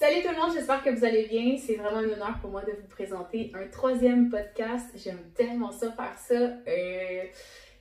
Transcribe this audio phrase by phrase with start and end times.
[0.00, 1.58] Salut tout le monde, j'espère que vous allez bien.
[1.58, 4.86] C'est vraiment un honneur pour moi de vous présenter un troisième podcast.
[4.96, 6.34] J'aime tellement ça faire ça.
[6.66, 7.24] Euh,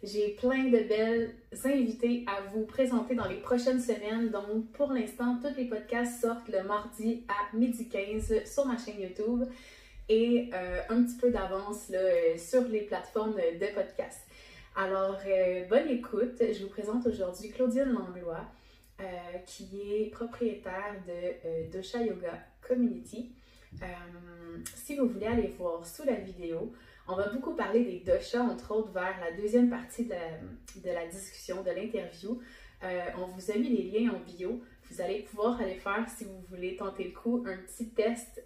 [0.04, 4.32] j'ai plein de belles invités à vous présenter dans les prochaines semaines.
[4.32, 9.00] Donc pour l'instant, tous les podcasts sortent le mardi à midi 15 sur ma chaîne
[9.00, 9.46] YouTube
[10.10, 14.20] et euh, un petit peu d'avance euh, sur les plateformes de podcast.
[14.76, 15.20] Alors,
[15.70, 16.42] bonne écoute.
[16.42, 18.46] Je vous présente aujourd'hui Claudine Langlois.
[19.02, 23.32] Euh, qui est propriétaire de euh, Dosha Yoga Community.
[23.82, 23.86] Euh,
[24.76, 26.74] si vous voulez aller voir sous la vidéo,
[27.08, 31.64] on va beaucoup parler des doshas, entre autres, vers la deuxième partie de la, discussion,
[31.64, 32.42] de l'interview.
[33.18, 34.62] on vous a mis les liens en bio.
[34.92, 38.44] Vous allez pouvoir aller faire, si vous voulez tenter le coup, un petit test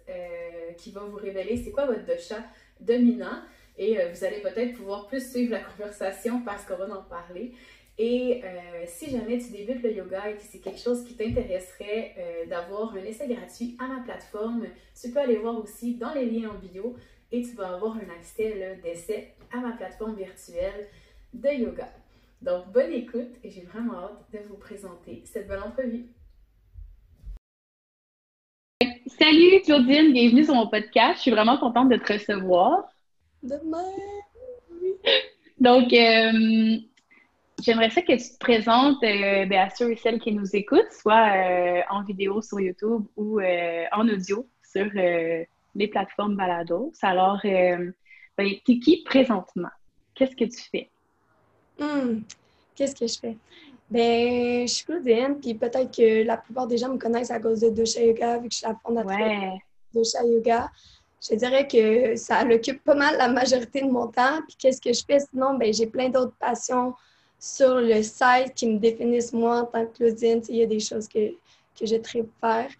[0.78, 2.44] qui va vous révéler c'est quoi votre dosha
[2.78, 3.42] dominant.
[3.76, 7.54] Et vous allez peut-être pouvoir plus suivre la conversation parce qu'on va en parler.
[7.96, 12.14] Et euh, si jamais tu débutes le yoga et que c'est quelque chose qui t'intéresserait
[12.18, 14.66] euh, d'avoir un essai gratuit à ma plateforme,
[15.00, 16.96] tu peux aller voir aussi dans les liens en bio
[17.30, 20.88] et tu vas avoir un accès d'essai à ma plateforme virtuelle
[21.32, 21.88] de yoga.
[22.42, 26.06] Donc, bonne écoute et j'ai vraiment hâte de vous présenter cette belle entrevue.
[29.06, 31.16] Salut Claudine, bienvenue sur mon podcast.
[31.16, 32.88] Je suis vraiment contente de te recevoir.
[33.42, 33.84] Demain!
[35.60, 36.78] Donc, euh,
[37.62, 40.92] J'aimerais ça que tu te présentes euh, ben, à ceux et celles qui nous écoutent,
[40.92, 46.92] soit euh, en vidéo sur YouTube ou euh, en audio sur les plateformes Balados.
[47.02, 47.94] Alors, ben,
[48.38, 49.68] t'es qui présentement?
[50.14, 50.90] Qu'est-ce que tu fais?
[51.78, 52.22] Hmm,
[52.74, 53.36] qu'est-ce que je fais?
[53.88, 57.60] Ben, je suis Claudine, puis peut-être que la plupart des gens me connaissent à cause
[57.60, 60.70] de Dosha Yoga, vu que je suis la fondatrice de Dosha Yoga.
[61.30, 64.40] Je dirais que ça occupe pas mal la majorité de mon temps.
[64.46, 65.20] Puis qu'est-ce que je fais?
[65.20, 65.54] Sinon?
[65.54, 66.94] Ben, j'ai plein d'autres passions
[67.44, 70.40] sur le site qui me définissent moi en tant que Claudine.
[70.48, 71.30] Il y a des choses que,
[71.78, 71.96] que je
[72.40, 72.70] faire.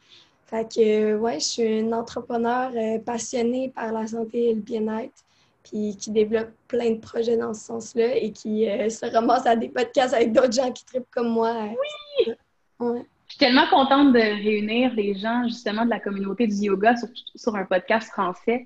[0.47, 5.23] Fait que, ouais, je suis une entrepreneur euh, passionnée par la santé et le bien-être,
[5.63, 9.55] puis qui développe plein de projets dans ce sens-là et qui euh, se ramasse à
[9.55, 11.55] des podcasts avec d'autres gens qui tripent comme moi.
[11.69, 12.35] Oui!
[12.81, 17.09] Je suis tellement contente de réunir les gens, justement, de la communauté du yoga sur,
[17.35, 18.65] sur un podcast français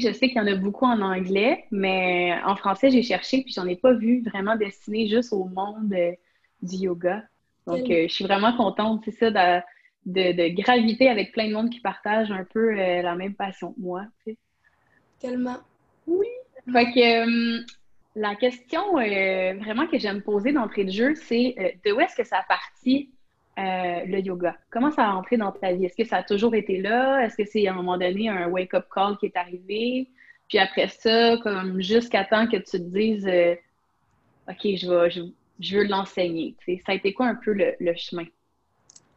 [0.00, 3.52] je sais qu'il y en a beaucoup en anglais, mais en français, j'ai cherché, puis
[3.52, 6.12] j'en ai pas vu vraiment destiné juste au monde euh,
[6.62, 7.22] du yoga.
[7.66, 9.62] Donc, euh, je suis vraiment contente, c'est ça, de,
[10.32, 13.80] de, graviter avec plein de monde qui partagent un peu euh, la même passion que
[13.80, 14.04] moi,
[15.20, 15.58] Tellement.
[16.06, 16.26] Oui.
[16.72, 17.64] Fait que
[18.16, 22.38] la question vraiment que j'aime poser d'entrée de jeu, c'est de où est-ce que ça
[22.38, 23.10] a parti
[23.62, 24.56] euh, le yoga?
[24.70, 25.84] Comment ça a entré dans ta vie?
[25.84, 27.24] Est-ce que ça a toujours été là?
[27.24, 30.08] Est-ce que c'est à un moment donné un wake-up call qui est arrivé?
[30.48, 33.54] Puis après ça, comme jusqu'à temps que tu te dises euh,
[34.48, 35.10] OK, je, vais,
[35.60, 36.56] je, veux l'enseigner.
[36.84, 38.24] Ça a été quoi un peu le, chemin?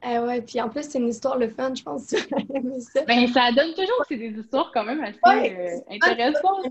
[0.07, 2.03] Eh ouais, puis en plus, c'est une histoire le fun, je pense.
[2.03, 3.01] ça.
[3.07, 5.17] ben, ça donne toujours c'est des histoires quand même assez
[5.51, 6.67] euh, intéressantes.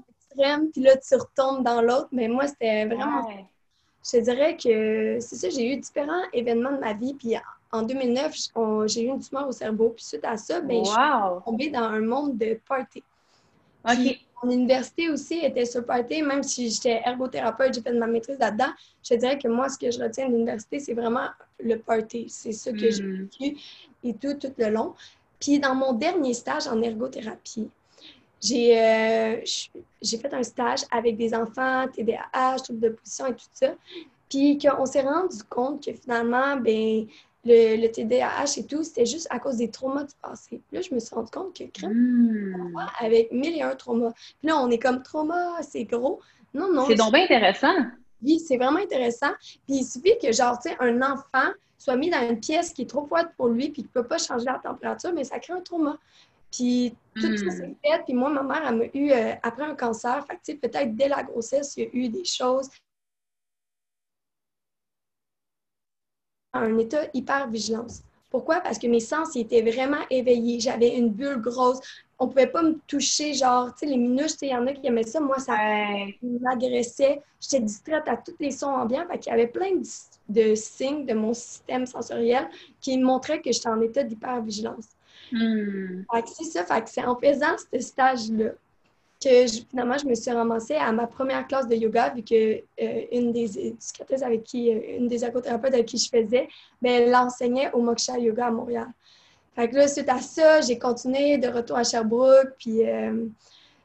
[0.73, 3.49] Puis là, tu retombes dans l'autre, mais moi, c'était vraiment
[4.05, 7.15] je te dirais que c'est ça, j'ai eu différents événements de ma vie.
[7.15, 7.35] Puis
[7.75, 8.35] en 2009,
[8.87, 9.91] j'ai eu une tumeur au cerveau.
[9.91, 13.03] Puis suite à ça, ben, je suis tombée dans un monde de party.
[13.87, 14.19] OK.
[14.43, 18.39] mon université aussi était sur party, même si j'étais ergothérapeute, j'ai fait de ma maîtrise
[18.39, 18.73] là-dedans.
[19.03, 22.27] Je dirais que moi, ce que je retiens de l'université, c'est vraiment le party.
[22.29, 23.29] C'est ça que j'ai hmm.
[23.41, 23.57] vécu
[24.05, 24.95] et tout, tout le long.
[25.41, 27.69] Puis dans mon dernier stage en ergothérapie,
[28.41, 29.41] j'ai euh,
[30.03, 33.75] fait un stage avec des enfants, TDAH, troubles de position et tout ça.
[34.29, 37.07] Puis qu'on s'est rendu compte que finalement, ben,
[37.45, 40.61] le, le, TDAH et tout, c'était juste à cause des traumas du passé.
[40.69, 42.77] Puis là, je me suis rendu compte que crème, hmm.
[43.01, 44.13] avec mille et un traumas.
[44.13, 46.21] Puis là, on est comme trauma, c'est gros.
[46.53, 46.87] Non, non.
[46.87, 47.75] C'est donc bien intéressant.
[48.23, 49.33] Oui, c'est vraiment intéressant.
[49.67, 52.83] Puis il suffit que, genre, tu sais, un enfant soit mis dans une pièce qui
[52.83, 55.39] est trop froide pour lui puis qui ne peut pas changer la température, mais ça
[55.39, 55.99] crée un trauma.
[56.51, 57.75] Puis tout ça s'est hmm.
[57.85, 58.03] fait.
[58.05, 60.25] Puis moi, ma mère, elle m'a eu euh, après un cancer.
[60.27, 62.71] Fait que peut-être dès la grossesse, il y a eu des choses.
[66.55, 68.03] Un état hyper vigilance.
[68.31, 68.61] Pourquoi?
[68.61, 70.59] Parce que mes sens étaient vraiment éveillés.
[70.61, 71.79] J'avais une bulle grosse.
[72.19, 74.73] On ne pouvait pas me toucher, genre, tu sais, les minouches, il y en a
[74.73, 75.21] qui aimaient ça.
[75.21, 75.57] Moi, ça
[76.23, 77.21] m'agressait.
[77.41, 79.07] J'étais distraite à tous les sons ambiants.
[79.11, 79.81] Fait qu'il y avait plein
[80.29, 82.49] de, signes de mon système sensoriel
[82.81, 84.87] qui montraient que j'étais en état d'hypervigilance.
[85.33, 86.03] Hmm.
[86.27, 88.51] c'est ça, c'est en faisant ce stage-là
[89.25, 92.35] que finalement je me suis ramassée à ma première classe de yoga, vu que
[92.83, 96.49] euh, une des éducatrices avec qui, euh, une des ergothérapeutes avec qui je faisais,
[96.83, 98.89] ben, elle l'enseignait au Moksha Yoga à Montréal.
[99.55, 103.27] Fait que là, suite à ça, j'ai continué de retour à Sherbrooke, puis euh,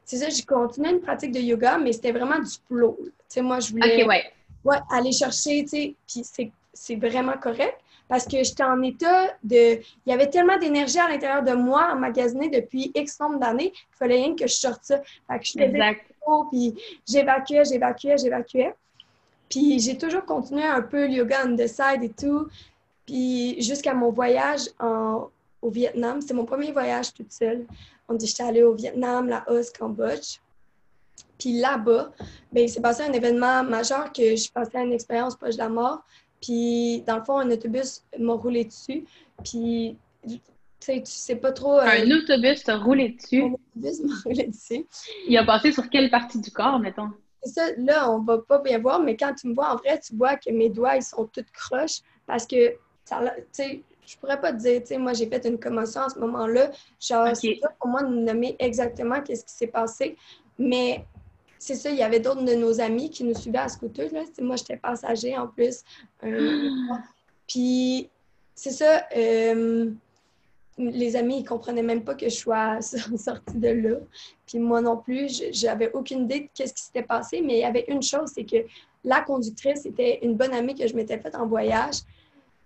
[0.04, 2.98] c'est ça, j'ai continué une pratique de yoga, mais c'était vraiment du flow.
[3.00, 4.24] Tu sais, moi, je voulais ouais.
[4.64, 7.78] Ouais, aller chercher, tu sais, puis c'est vraiment correct,
[8.10, 9.78] parce que j'étais en état de.
[10.04, 13.96] Il y avait tellement d'énergie à l'intérieur de moi, emmagasinée depuis X nombre d'années, qu'il
[13.96, 15.00] fallait rien que je sorte ça.
[15.28, 15.96] Fait que je faisais
[16.50, 16.74] puis
[17.08, 18.74] j'évacuais, j'évacuais, j'évacuais.
[19.48, 22.48] Puis j'ai toujours continué un peu le yoga on the side et tout.
[23.06, 25.28] Puis jusqu'à mon voyage en,
[25.62, 27.64] au Vietnam, c'était mon premier voyage toute seule.
[28.08, 30.38] On dit j'étais allée au Vietnam, Laos, Cambodge.
[31.38, 32.10] Puis là-bas,
[32.52, 35.58] ben, il s'est passé un événement majeur que je passais à une expérience proche de
[35.58, 36.02] la mort.
[36.40, 39.04] Puis, dans le fond, un autobus m'a roulé dessus.
[39.44, 39.96] Puis,
[40.26, 40.38] tu
[40.80, 41.78] sais, tu sais pas trop.
[41.78, 43.42] Euh, un autobus t'a roulé dessus?
[43.42, 44.86] Un autobus m'a roulé dessus.
[45.28, 47.10] Il a passé sur quelle partie du corps, mettons?
[47.42, 50.14] Ça, là, on va pas bien voir, mais quand tu me vois en vrai, tu
[50.14, 52.76] vois que mes doigts, ils sont toutes croches parce que, tu
[53.52, 56.18] sais, je pourrais pas te dire, tu sais, moi, j'ai fait une commotion à ce
[56.18, 56.70] moment-là.
[57.00, 60.16] Genre, c'est pas pour moi de nommer exactement qu'est-ce qui s'est passé,
[60.58, 61.04] mais
[61.60, 64.10] c'est ça, il y avait d'autres de nos amis qui nous suivaient à scooter.
[64.12, 64.22] Là.
[64.40, 65.84] Moi, j'étais passager en plus.
[66.24, 66.70] Euh,
[67.46, 68.08] puis,
[68.54, 69.90] c'est ça, euh,
[70.78, 73.96] les amis, ils comprenaient même pas que je sois sortie de là.
[74.46, 77.64] Puis moi non plus, j'avais aucune idée de qu'est-ce qui s'était passé, mais il y
[77.64, 78.64] avait une chose, c'est que
[79.04, 81.96] la conductrice était une bonne amie que je m'étais faite en voyage.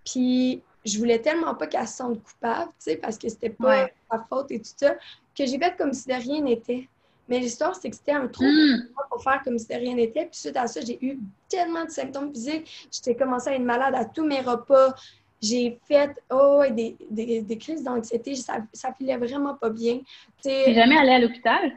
[0.05, 3.89] Puis je voulais tellement pas qu'elle se sente coupable, tu sais, parce que c'était pas
[4.09, 4.95] sa faute et tout ça,
[5.37, 6.87] que j'ai fait comme si de rien n'était.
[7.27, 8.89] Mais l'histoire, c'est que c'était un trou hmm.
[9.09, 10.25] pour faire comme si de rien n'était.
[10.25, 11.19] Puis suite à ça, j'ai eu
[11.49, 12.87] tellement de symptômes physiques.
[12.91, 14.93] J'étais commencé à être malade à tous mes repas.
[15.41, 18.35] J'ai fait oh, des, des, des crises d'anxiété.
[18.35, 19.99] Ça, ça filait vraiment pas bien.
[20.41, 21.73] Tu n'es jamais allée à l'hôpital?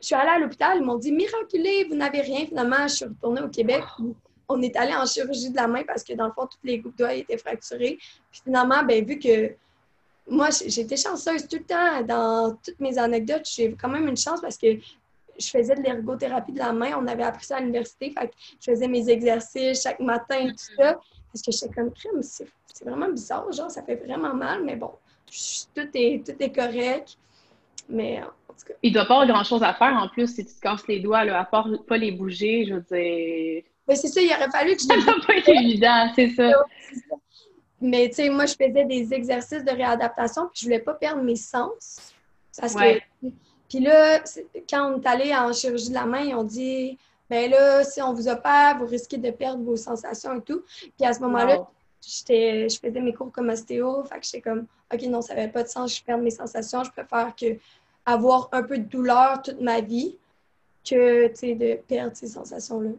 [0.00, 0.78] Je suis allée à l'hôpital.
[0.78, 2.46] Ils m'ont dit miraculé, vous n'avez rien.
[2.46, 3.82] Finalement, je suis retournée au Québec.
[4.48, 6.78] On est allé en chirurgie de la main parce que dans le fond, toutes les
[6.78, 7.98] groupes doigts étaient fracturés.
[8.30, 9.52] Puis finalement, ben, vu que
[10.28, 13.48] moi, j'étais chanceuse tout le temps dans toutes mes anecdotes.
[13.48, 14.66] J'ai quand même une chance parce que
[15.38, 16.92] je faisais de l'ergothérapie de la main.
[16.98, 18.10] On avait appris ça à l'université.
[18.10, 18.30] Fait
[18.60, 20.98] je faisais mes exercices chaque matin et tout ça.
[21.32, 22.48] Parce que j'étais comme crème, c'est
[22.84, 23.50] vraiment bizarre.
[23.52, 24.90] Genre, ça fait vraiment mal, mais bon,
[25.74, 27.16] tout, est, tout est correct.
[27.88, 28.74] Mais en tout cas.
[28.82, 31.24] Il doit pas avoir grand-chose à faire en plus si tu te casses les doigts,
[31.24, 33.62] là, à part pas les bouger, je veux dire.
[33.88, 34.86] Mais c'est ça, il aurait fallu que je.
[34.88, 36.50] Ça doit pas être évident, c'est ça.
[37.80, 41.22] Mais tu sais, moi, je faisais des exercices de réadaptation, puis je voulais pas perdre
[41.22, 42.14] mes sens.
[42.58, 43.00] Parce que.
[43.68, 44.22] Puis là,
[44.70, 46.96] quand on est allé en chirurgie de la main, ils ont dit
[47.28, 50.62] ben là, si on vous opère, vous risquez de perdre vos sensations et tout.
[50.96, 51.66] Puis à ce moment-là,
[52.00, 54.04] je faisais mes cours comme ostéo.
[54.04, 56.84] Fait que j'étais comme, OK, non, ça n'avait pas de sens, je perds mes sensations.
[56.84, 57.58] Je préfère que
[58.04, 60.16] avoir un peu de douleur toute ma vie
[60.88, 62.90] que, de perdre ces sensations-là.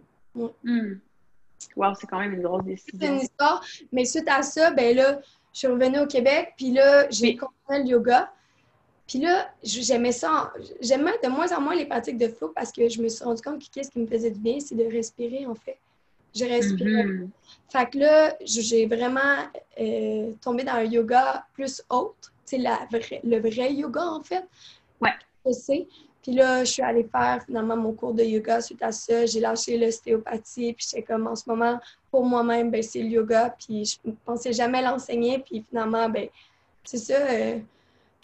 [0.64, 1.00] Hmm.
[1.76, 2.98] Wow, c'est quand même une grosse décision.
[3.00, 3.64] C'est une histoire.
[3.92, 5.20] Mais suite à ça, ben là,
[5.54, 8.32] je suis revenue au Québec, puis là, j'ai compris le yoga.
[9.08, 10.54] Puis là, j'aimais ça.
[10.82, 13.42] J'aimais de moins en moins les pratiques de flow parce que je me suis rendu
[13.42, 15.78] compte que qu'est-ce qui me faisait du bien, c'est de respirer, en fait.
[16.36, 17.06] Je respirais.
[17.06, 17.30] Mm-hmm.
[17.72, 19.48] Fait que là, j'ai vraiment
[19.80, 22.34] euh, tombé dans un yoga plus autre.
[22.46, 24.46] C'est le vrai yoga, en fait.
[25.02, 25.14] Ouais.
[25.46, 25.88] Je sais.
[26.28, 29.26] Puis là, je suis allée faire finalement mon cours de yoga suite à ça.
[29.26, 30.74] J'ai lâché l'ostéopathie.
[30.74, 31.80] Puis j'étais comme en ce moment,
[32.12, 33.56] pour moi-même, ben, c'est le yoga.
[33.58, 35.40] Puis je pensais jamais l'enseigner.
[35.40, 36.28] Puis finalement, ben,
[36.84, 37.14] c'est ça.
[37.14, 37.60] Euh,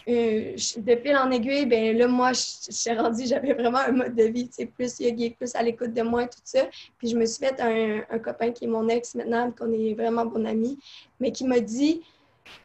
[0.06, 4.14] euh, de fil en aiguille, ben là, moi, je, suis rendue, j'avais vraiment un mode
[4.14, 6.66] de vie, tu plus yogi, plus à l'écoute de moi, tout ça.
[6.98, 9.94] Puis je me suis fait un, un copain qui est mon ex maintenant, qu'on est
[9.94, 10.78] vraiment bon amis,
[11.20, 12.02] mais qui m'a dit,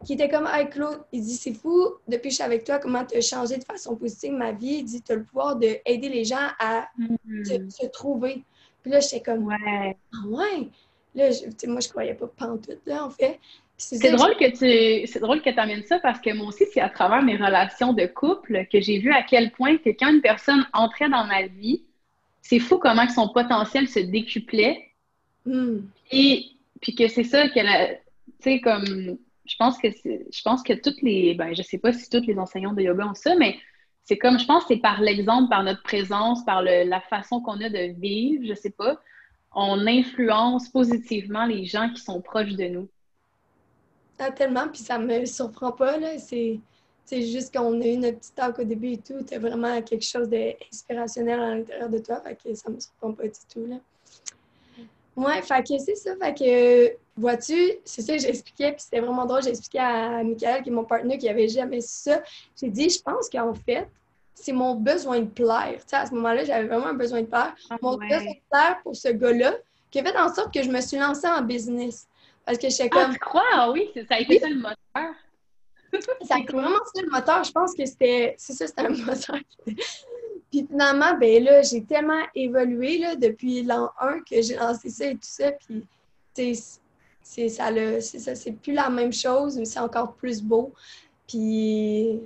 [0.05, 2.79] qui était comme Hey Claude, il dit c'est fou, depuis que je suis avec toi,
[2.79, 4.79] comment tu as changé de façon positive ma vie?
[4.79, 7.69] Il dit tu as le pouvoir d'aider les gens à mm-hmm.
[7.69, 8.43] se, trouver.
[8.81, 9.97] Puis là, j'étais comme Ouais.
[10.13, 10.69] Ah ouais?
[11.15, 13.39] Là, je, moi, je croyais pas pantoute, là, en fait.
[13.77, 16.89] C'est drôle que tu c'est drôle que amènes ça parce que moi aussi, c'est à
[16.89, 20.67] travers mes relations de couple que j'ai vu à quel point que quand une personne
[20.73, 21.83] entrait dans ma vie,
[22.41, 24.91] c'est fou comment son potentiel se décuplait.
[25.45, 25.77] Mm.
[26.11, 26.45] Et
[26.81, 28.01] puis que c'est ça qu'elle a, tu
[28.41, 29.17] sais, comme
[29.49, 32.37] je pense que je pense que toutes les ben je sais pas si toutes les
[32.37, 33.57] enseignants de yoga ont ça mais
[34.03, 37.69] c'est comme je pense c'est par l'exemple par notre présence par la façon qu'on a
[37.69, 38.99] de vivre je sais pas
[39.53, 42.89] on influence positivement les gens qui sont proches de nous
[44.19, 46.59] ah, tellement puis ça me surprend pas là c'est
[47.09, 50.05] c'est juste qu'on a eu notre petit talk au début et tout, tu vraiment quelque
[50.05, 53.77] chose d'inspirationnel à l'intérieur de toi, fait que ça me surprend pas du tout, là.
[55.19, 56.15] Ouais, fait que c'est ça.
[56.15, 59.43] Fait que, vois-tu, c'est ça que j'expliquais, puis c'était vraiment drôle.
[59.43, 62.21] J'expliquais à Michael, qui est mon partenaire, qui avait jamais ça.
[62.59, 63.89] J'ai dit, je pense qu'en fait,
[64.33, 65.75] c'est mon besoin de plaire.
[65.79, 67.53] Tu sais, à ce moment-là, j'avais vraiment un besoin de plaire.
[67.69, 69.55] Ah, mon besoin de plaire pour ce gars-là,
[69.91, 72.07] qui a fait en sorte que je me suis lancée en business.
[72.45, 73.11] Parce que j'étais ah, comme.
[73.11, 73.71] Ah, tu crois?
[73.73, 74.77] oui, ça a été ça le moteur.
[76.21, 77.43] ça a été vraiment ça le moteur.
[77.43, 78.35] Je pense que c'était.
[78.37, 79.39] C'est ça, c'était un moteur.
[80.51, 85.05] Puis finalement, ben là, j'ai tellement évolué là, depuis l'an 1 que j'ai lancé ça
[85.05, 85.51] et tout ça.
[85.51, 85.85] Puis,
[87.21, 87.69] c'est ça,
[88.01, 90.73] c'est ça, c'est plus la même chose, mais c'est encore plus beau.
[91.27, 92.19] Puis,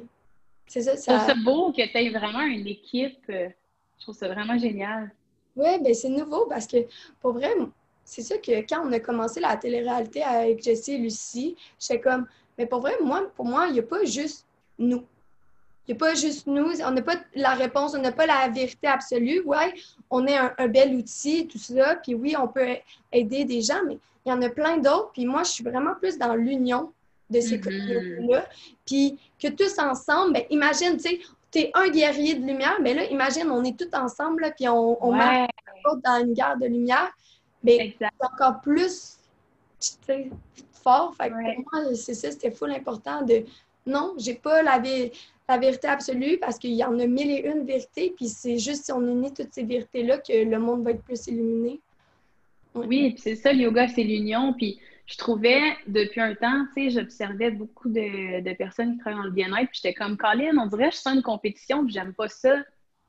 [0.67, 1.13] c'est ça, ça.
[1.13, 3.19] Je trouve ça beau que tu aies vraiment une équipe.
[3.29, 3.49] Euh,
[3.97, 5.11] je trouve ça vraiment génial.
[5.55, 6.77] Oui, ben c'est nouveau parce que,
[7.21, 7.53] pour vrai,
[8.03, 12.27] c'est ça que quand on a commencé la télé-réalité avec Jessie et Lucie, j'étais comme,
[12.57, 14.45] mais pour vrai, moi, pour moi, il n'y a pas juste
[14.79, 15.03] nous.
[15.87, 18.47] Il n'y a pas juste nous, on n'a pas la réponse, on n'a pas la
[18.47, 19.41] vérité absolue.
[19.41, 19.73] Ouais,
[20.09, 22.77] on est un, bel outil, tout ça, puis oui, on peut
[23.11, 25.11] aider des gens, mais il y en a plein d'autres.
[25.11, 26.93] Puis moi, je suis vraiment plus dans l'union
[27.29, 28.45] de ces mm là
[28.85, 31.19] Puis que tous ensemble, ben, imagine, tu sais,
[31.51, 35.05] tu es un guerrier de lumière, mais là, imagine, on est tous ensemble, puis on,
[35.05, 35.49] on marche
[36.03, 37.11] dans une guerre de lumière.
[37.63, 39.17] Mais c'est encore plus
[40.71, 41.13] fort.
[41.15, 43.43] Fait que pour moi, c'est ça, c'était full important de
[43.85, 44.81] non, j'ai pas la,
[45.49, 48.85] la vérité absolue parce qu'il y en a mille et une vérités, puis c'est juste
[48.85, 51.79] si on unit toutes ces vérités-là que le monde va être plus illuminé.
[52.75, 54.53] Oui, puis c'est ça, le yoga, c'est l'union.
[54.53, 59.25] Puis je trouvais, depuis un temps, tu sais, j'observais beaucoup de, personnes qui travaillent dans
[59.25, 62.13] le bien-être, puis j'étais comme, Colin, on dirait que je sens une compétition, puis j'aime
[62.13, 62.55] pas ça.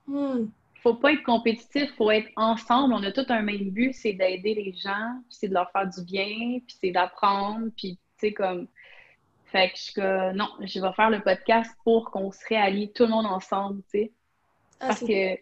[0.06, 0.46] Hmm.
[0.82, 2.92] Faut pas être compétitif, faut être ensemble.
[2.92, 6.02] On a tout un même but, c'est d'aider les gens, c'est de leur faire du
[6.04, 8.66] bien, puis c'est d'apprendre, puis tu sais, comme
[9.54, 12.90] fait que je suis comme, non, je vais faire le podcast pour qu'on se réallie
[12.92, 14.12] tout le monde ensemble, tu sais.
[14.80, 15.36] Ah, parce que.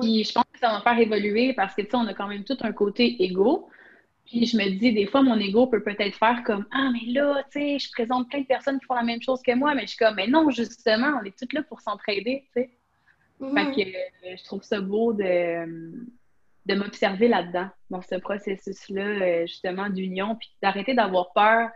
[0.00, 2.26] Puis je pense que ça va faire évoluer parce que, tu sais, on a quand
[2.26, 3.68] même tout un côté égo.
[4.26, 7.44] Puis je me dis, des fois, mon ego peut peut-être faire comme Ah, mais là,
[7.52, 9.82] tu sais, je présente plein de personnes qui font la même chose que moi, mais
[9.82, 12.70] je suis comme, mais non, justement, on est toutes là pour s'entraider, tu sais.
[13.38, 15.92] Fait que euh, je trouve ça beau de,
[16.66, 21.70] de m'observer là-dedans, dans ce processus-là, euh, justement, d'union, puis d'arrêter d'avoir peur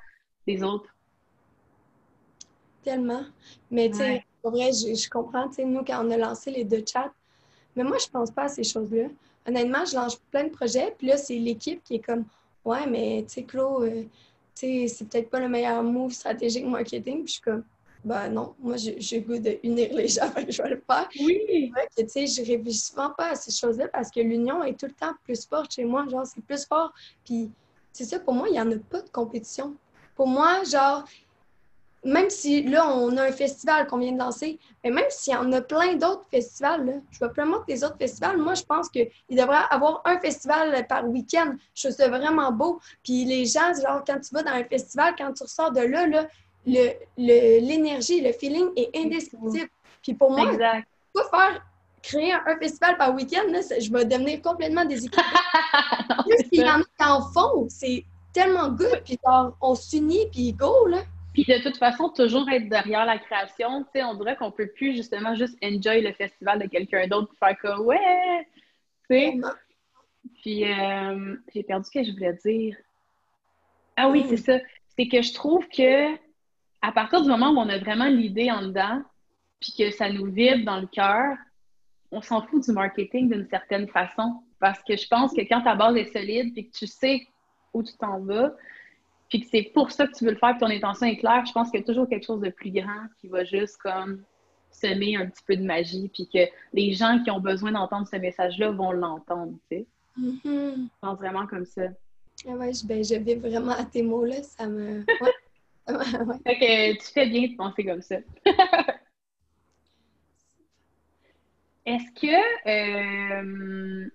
[0.46, 0.93] des autres.
[2.84, 3.24] Tellement.
[3.70, 6.64] Mais tu sais, pour vrai, je, comprends, tu sais, nous, quand on a lancé les
[6.64, 7.12] deux chats,
[7.74, 9.08] mais moi, je pense pas à ces choses-là.
[9.48, 12.24] Honnêtement, je lance plein de projets, puis là, c'est l'équipe qui est comme,
[12.64, 14.02] ouais, mais tu sais, Claude, euh,
[14.54, 17.64] tu sais, c'est peut-être pas le meilleur move stratégique marketing, puis je suis comme,
[18.04, 21.08] ben non, moi, j'ai goût d'unir les gens, je vais le faire.
[21.20, 21.72] Oui!
[21.96, 24.92] tu sais, je réfléchis souvent pas à ces choses-là parce que l'union est tout le
[24.92, 26.92] temps plus forte chez moi, genre, c'est plus fort.
[27.24, 27.50] Puis,
[27.92, 29.74] c'est ça, pour moi, il n'y en a pas de compétition.
[30.14, 31.04] Pour moi, genre,
[32.04, 35.36] même si là, on a un festival qu'on vient de lancer, mais même s'il y
[35.36, 38.88] en a plein d'autres festivals, là, je vois plein des autres festivals, moi, je pense
[38.90, 41.54] qu'il devrait avoir un festival par week-end.
[41.74, 42.80] Je trouve ça vraiment beau.
[43.02, 46.06] Puis les gens, genre, quand tu vas dans un festival, quand tu ressors de là,
[46.06, 46.26] là
[47.16, 49.70] l'énergie, le, feeling est indescriptible.
[50.02, 50.86] Puis pour moi, exact.
[51.14, 51.66] pas faire
[52.02, 55.24] créer un, festival par week-end, je vais devenir complètement déséquilibrée.
[56.26, 59.18] Puis il y en a qui en font, c'est tellement good, puis
[59.60, 60.98] on s'unit, puis go, là.
[61.34, 64.68] Puis de toute façon, toujours être derrière la création, tu sais, on dirait qu'on peut
[64.68, 68.48] plus justement juste enjoy le festival de quelqu'un d'autre pour faire comme ouais,
[69.10, 69.34] tu sais.
[70.40, 72.76] Puis euh, j'ai perdu ce que je voulais dire.
[73.96, 74.58] Ah oui, c'est ça.
[74.96, 76.14] C'est que je trouve que
[76.80, 79.02] à partir du moment où on a vraiment l'idée en dedans,
[79.58, 81.36] puis que ça nous vibre dans le cœur,
[82.12, 84.40] on s'en fout du marketing d'une certaine façon.
[84.60, 87.26] Parce que je pense que quand ta base est solide, puis que tu sais
[87.72, 88.52] où tu t'en vas,
[89.28, 91.52] puis que c'est pour ça que tu veux le faire, ton intention est claire, je
[91.52, 94.22] pense qu'il y a toujours quelque chose de plus grand qui va juste comme
[94.70, 98.16] semer un petit peu de magie, puis que les gens qui ont besoin d'entendre ce
[98.16, 99.86] message-là vont l'entendre, tu sais.
[100.18, 100.74] Mm-hmm.
[100.74, 101.82] Je pense vraiment comme ça.
[102.46, 105.04] Ah ouais, je, ben, je vraiment à tes mots-là, ça me...
[105.86, 105.98] Ouais.
[106.46, 108.16] fait que tu fais bien de penser comme ça.
[111.84, 112.34] Est-ce que,
[112.66, 114.08] euh,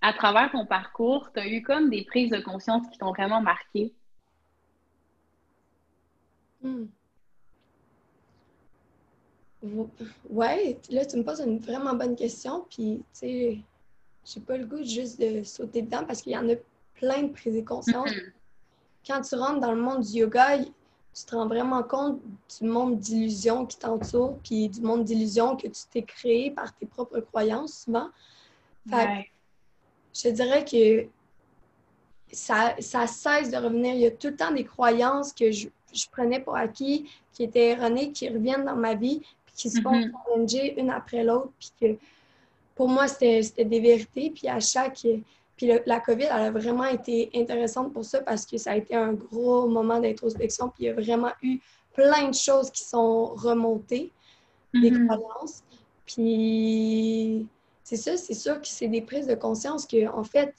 [0.00, 3.42] à travers ton parcours, tu as eu comme des prises de conscience qui t'ont vraiment
[3.42, 3.92] marqué?
[6.62, 6.86] Hmm.
[10.30, 12.66] Ouais, là, tu me poses une vraiment bonne question.
[12.70, 13.58] Puis, tu sais,
[14.24, 16.54] j'ai pas le goût juste de sauter dedans parce qu'il y en a
[16.94, 18.10] plein de prises de conscience.
[19.06, 22.20] Quand tu rentres dans le monde du yoga, tu te rends vraiment compte
[22.58, 26.86] du monde d'illusions qui t'entoure, puis du monde d'illusions que tu t'es créé par tes
[26.86, 28.10] propres croyances, souvent.
[28.88, 29.30] Fait
[30.12, 31.06] je dirais que
[32.32, 33.94] ça, ça cesse de revenir.
[33.94, 37.44] Il y a tout le temps des croyances que je, je prenais pour acquis, qui
[37.44, 40.12] étaient erronées, qui reviennent dans ma vie, puis qui se font mm
[40.76, 41.98] une après l'autre, puis que
[42.74, 45.06] pour moi, c'était des vérités, puis à chaque...
[45.56, 48.94] Puis la COVID, elle a vraiment été intéressante pour ça parce que ça a été
[48.94, 51.58] un gros moment d'introspection, puis il y a vraiment eu
[51.92, 54.10] plein de choses qui sont remontées,
[54.72, 55.06] des mm-hmm.
[55.06, 55.62] croyances.
[56.06, 57.46] Puis
[57.84, 60.54] c'est ça, c'est sûr que c'est des prises de conscience que, en fait,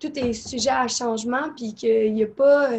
[0.00, 2.70] tout est sujet à changement, puis qu'il n'y a pas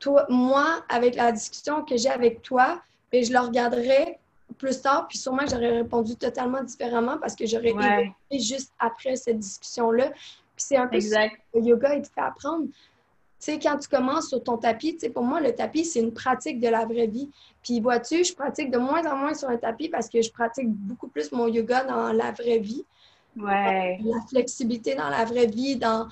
[0.00, 4.18] toi, moi, avec la discussion que j'ai avec toi, ben, je le regarderai
[4.58, 8.12] plus tard, puis sûrement j'aurais répondu totalement différemment parce que j'aurais ouais.
[8.32, 10.10] juste après cette discussion-là.
[10.10, 11.40] Puis c'est un peu exact.
[11.54, 12.66] le yoga, il te fait apprendre.
[13.38, 16.12] sais, quand tu commences sur ton tapis, tu sais, pour moi, le tapis, c'est une
[16.12, 17.30] pratique de la vraie vie.
[17.62, 20.68] Puis, vois-tu, je pratique de moins en moins sur un tapis parce que je pratique
[20.68, 22.84] beaucoup plus mon yoga dans la vraie vie.
[23.36, 23.98] Ouais.
[24.04, 26.08] La flexibilité dans la vraie vie, dans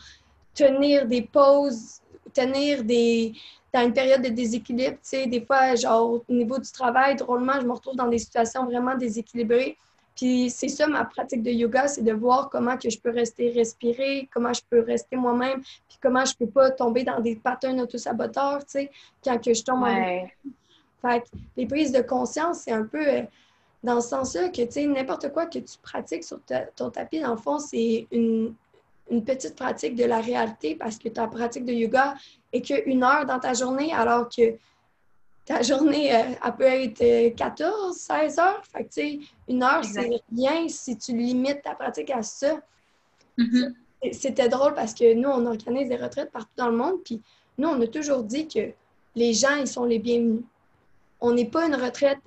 [0.55, 2.01] tenir des pauses,
[2.33, 3.35] tenir des.
[3.73, 7.61] Dans une période de déséquilibre, tu sais, des fois, genre, au niveau du travail, drôlement,
[7.61, 9.77] je me retrouve dans des situations vraiment déséquilibrées.
[10.17, 13.51] Puis c'est ça ma pratique de yoga, c'est de voir comment que je peux rester
[13.51, 17.81] respiré, comment je peux rester moi-même, puis comment je peux pas tomber dans des patterns
[17.81, 18.91] autosaboteurs, tu sais,
[19.23, 20.33] quand que je tombe ouais.
[20.45, 20.51] en...
[21.01, 23.23] Fait que les prises de conscience, c'est un peu euh,
[23.85, 26.41] dans ce sens-là que, tu sais, n'importe quoi que tu pratiques sur
[26.75, 28.55] ton tapis, dans le fond, c'est une,
[29.11, 32.15] une petite pratique de la réalité parce que ta pratique de yoga
[32.53, 34.57] est qu'une heure dans ta journée, alors que
[35.45, 38.63] ta journée, euh, elle peut être 14, 16 heures.
[38.71, 42.61] Fait que, tu sais, une heure, c'est rien si tu limites ta pratique à ça.
[43.39, 43.75] Mm-hmm.
[44.13, 47.23] C'était drôle parce que nous, on organise des retraites partout dans le monde, puis
[47.57, 48.71] nous, on a toujours dit que
[49.17, 50.43] les gens, ils sont les bienvenus.
[51.21, 52.21] On n'est pas une retraite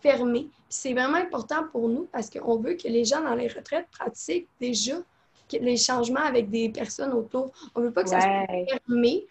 [0.00, 0.48] fermée.
[0.68, 4.48] C'est vraiment important pour nous parce qu'on veut que les gens dans les retraites pratiquent
[4.60, 4.94] déjà
[5.52, 7.50] les changements avec des personnes autour.
[7.74, 9.26] On veut pas que ça soit fermé,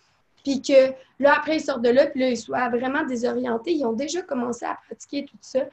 [0.48, 3.74] puis que là, après, ils sortent de là, puis là, ils soient vraiment désorientés.
[3.74, 5.66] Ils ont déjà commencé à pratiquer tout ça.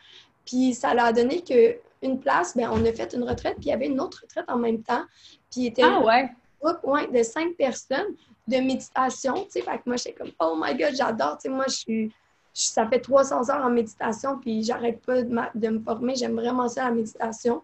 [0.45, 3.69] Puis ça leur a donné qu'une place, bien, on a fait une retraite, puis il
[3.69, 5.05] y avait une autre retraite en même temps.
[5.49, 6.29] Puis il était ah, ouais.
[6.65, 8.17] un groupe de cinq personnes
[8.49, 9.45] de méditation.
[9.45, 11.39] Tu sais, fait que moi, j'étais comme, oh my God, j'adore.
[11.39, 12.13] Tu sais, moi, je suis.
[12.53, 16.17] Ça fait 300 heures en méditation, puis j'arrête pas de, me former.
[16.17, 17.63] J'aime vraiment ça, la méditation.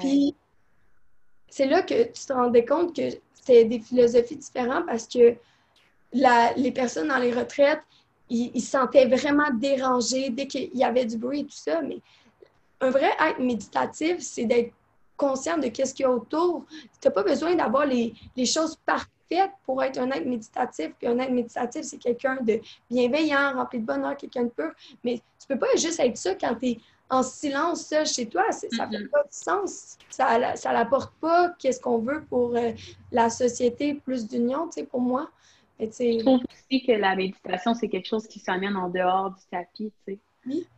[0.00, 0.34] Puis
[1.48, 3.02] c'est là que tu te rendais compte que
[3.34, 5.36] c'était des philosophies différentes parce que
[6.12, 7.82] les personnes dans les retraites,
[8.30, 11.80] ils, se sentaient vraiment dérangés dès qu'il y avait du bruit et tout ça.
[11.82, 12.00] Mais
[12.80, 14.72] un vrai acte méditatif, c'est d'être
[15.16, 16.64] conscient de qu'est-ce qu'il y a autour.
[17.00, 20.92] Tu n'as pas besoin d'avoir les, choses parfaites pour être un acte méditatif.
[20.98, 22.60] Puis un acte méditatif, c'est quelqu'un de
[22.90, 24.70] bienveillant, rempli de bonheur, quelqu'un de pur.
[25.04, 26.78] Mais tu peux pas juste être ça quand tu es
[27.10, 28.44] en silence seul chez toi.
[28.52, 29.96] Ça ne fait pas de sens.
[30.10, 32.72] Ça ne l'apporte pas qu'est-ce qu'on veut pour euh,
[33.10, 35.30] la société, plus d'union, tu sais, pour moi.
[35.80, 39.92] Je trouve aussi que la méditation, c'est quelque chose qui s'amène en dehors du tapis,
[40.06, 40.18] tu sais.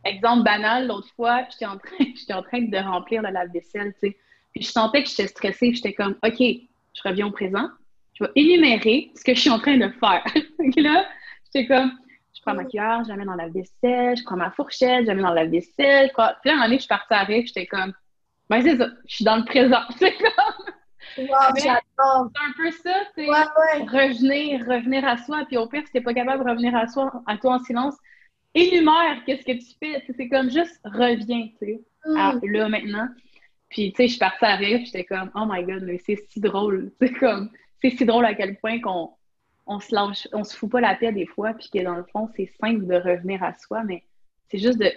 [0.03, 2.05] Exemple banal, l'autre fois, j'étais en, train,
[2.37, 4.17] en train de remplir le lave-vaisselle, tu sais.
[4.53, 7.69] Puis je sentais que j'étais stressée, j'étais comme, OK, je reviens au présent,
[8.13, 10.23] je vais énumérer ce que je suis en train de faire.
[10.59, 11.05] Donc là,
[11.45, 11.91] j'étais comme,
[12.35, 15.07] je prends ma cuillère, je la mets dans la vaisselle, je prends ma fourchette, je
[15.07, 16.09] la mets dans la vaisselle.
[16.09, 17.93] Puis là, un moment donné, je suis partie à rire, j'étais comme,
[18.49, 19.81] ben c'est ça, je suis dans le présent.
[19.97, 20.40] C'est comme,
[21.15, 23.29] c'est un peu ça, tu sais.
[23.29, 25.43] Revenir, revenir à soi.
[25.47, 27.95] Puis au pire, si t'es pas capable de revenir à soi, à toi en silence,
[28.53, 30.03] énumère qu'est-ce que tu fais.
[30.15, 32.51] C'est comme juste reviens, tu sais, mm.
[32.51, 33.07] là maintenant.
[33.69, 36.17] Puis tu sais, je suis partie à rire, j'étais comme, oh my god, mais c'est
[36.29, 36.91] si drôle.
[36.99, 37.49] C'est comme,
[37.81, 39.11] c'est si drôle à quel point qu'on
[39.65, 42.03] on se lâche, on se fout pas la paix des fois, puis que dans le
[42.03, 44.03] fond, c'est simple de revenir à soi, mais
[44.49, 44.91] c'est juste de,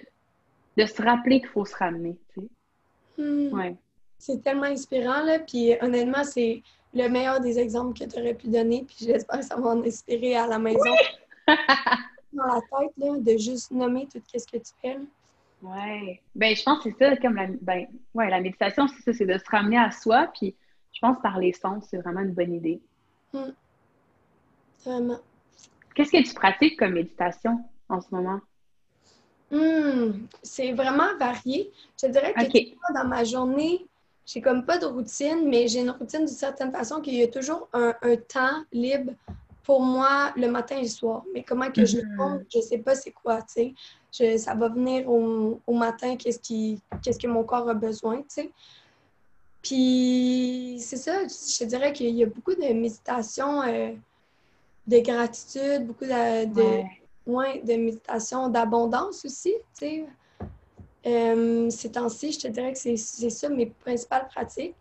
[0.77, 3.23] de se rappeler qu'il faut se ramener, tu sais.
[3.23, 3.53] Mm.
[3.53, 3.77] Ouais
[4.19, 5.39] c'est tellement inspirant, là.
[5.39, 6.63] Puis honnêtement, c'est
[6.95, 8.85] le meilleur des exemples que tu aurais pu donner.
[8.87, 10.95] Puis j'espère que ça va en inspirer à la maison.
[12.35, 14.99] dans la tête, là, de juste nommer tout ce que tu fais.
[15.63, 16.21] Oui.
[16.35, 19.27] Ben, je pense que c'est ça, comme la, ben, ouais, la méditation, c'est ça, c'est
[19.27, 20.29] de se ramener à soi.
[20.35, 20.55] Puis
[20.93, 22.81] je pense par les sens, c'est vraiment une bonne idée.
[23.33, 23.53] Hmm.
[24.85, 25.19] Vraiment.
[25.95, 28.41] Qu'est-ce que tu pratiques comme méditation en ce moment?
[29.51, 30.27] Hmm.
[30.43, 31.73] C'est vraiment varié.
[32.01, 33.87] Je dirais que dans ma journée,
[34.27, 37.29] j'ai comme pas de routine, mais j'ai une routine d'une certaine façon qu'il y a
[37.29, 37.95] toujours un,
[38.29, 39.13] temps libre
[39.63, 41.25] pour moi le matin et le soir.
[41.35, 42.17] Mais comment que je le mhm.
[42.17, 43.75] compte, je sais pas c'est quoi, tu
[44.11, 44.39] sais.
[44.39, 48.53] Ça va venir au, matin, qu'est-ce qui qu'est-ce que mon corps a besoin, tu sais.
[49.61, 53.93] Puis c'est ça, je dirais qu'il y a beaucoup de méditation, euh,
[54.87, 60.07] de gratitude, beaucoup de, de, de méditation d'abondance aussi, tu sais.
[61.07, 64.75] Euh, ces temps-ci, je te dirais que c'est ça mes principales pratiques.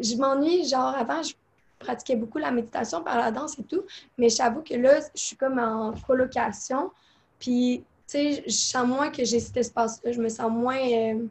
[0.00, 1.34] Je m'ennuie, genre avant, je
[1.78, 3.82] pratiquais beaucoup la méditation par la danse et tout,
[4.16, 6.90] mais j'avoue que là, je suis comme en colocation,
[7.38, 10.78] puis, tu sais, je sens moins que j'ai cet espace-là, je me sens moins...
[10.78, 11.26] Euh,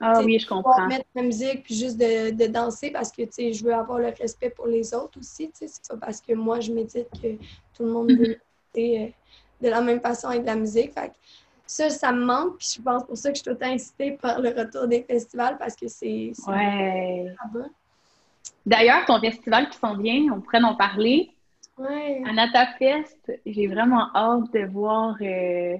[0.00, 0.88] ah oui, je comprends.
[0.88, 3.98] mettre la musique puis juste de, de danser parce que, tu sais, je veux avoir
[3.98, 7.08] le respect pour les autres aussi, tu sais, c'est pas parce que moi, je médite
[7.20, 7.36] que
[7.74, 8.36] tout le monde veut
[8.78, 9.06] euh,
[9.60, 10.92] de la même façon avec la musique.
[10.92, 11.12] Fait
[11.72, 12.58] ça, ça me manque.
[12.58, 15.56] Puis je pense pour ça que je suis tout incitée par le retour des festivals
[15.58, 16.32] parce que c'est.
[16.46, 17.34] Ouais.
[18.66, 21.30] D'ailleurs, ton festival qui s'en vient, on pourrait en parler.
[21.78, 22.22] Ouais.
[22.26, 25.16] Anata Fest, j'ai vraiment hâte de voir.
[25.20, 25.76] Euh...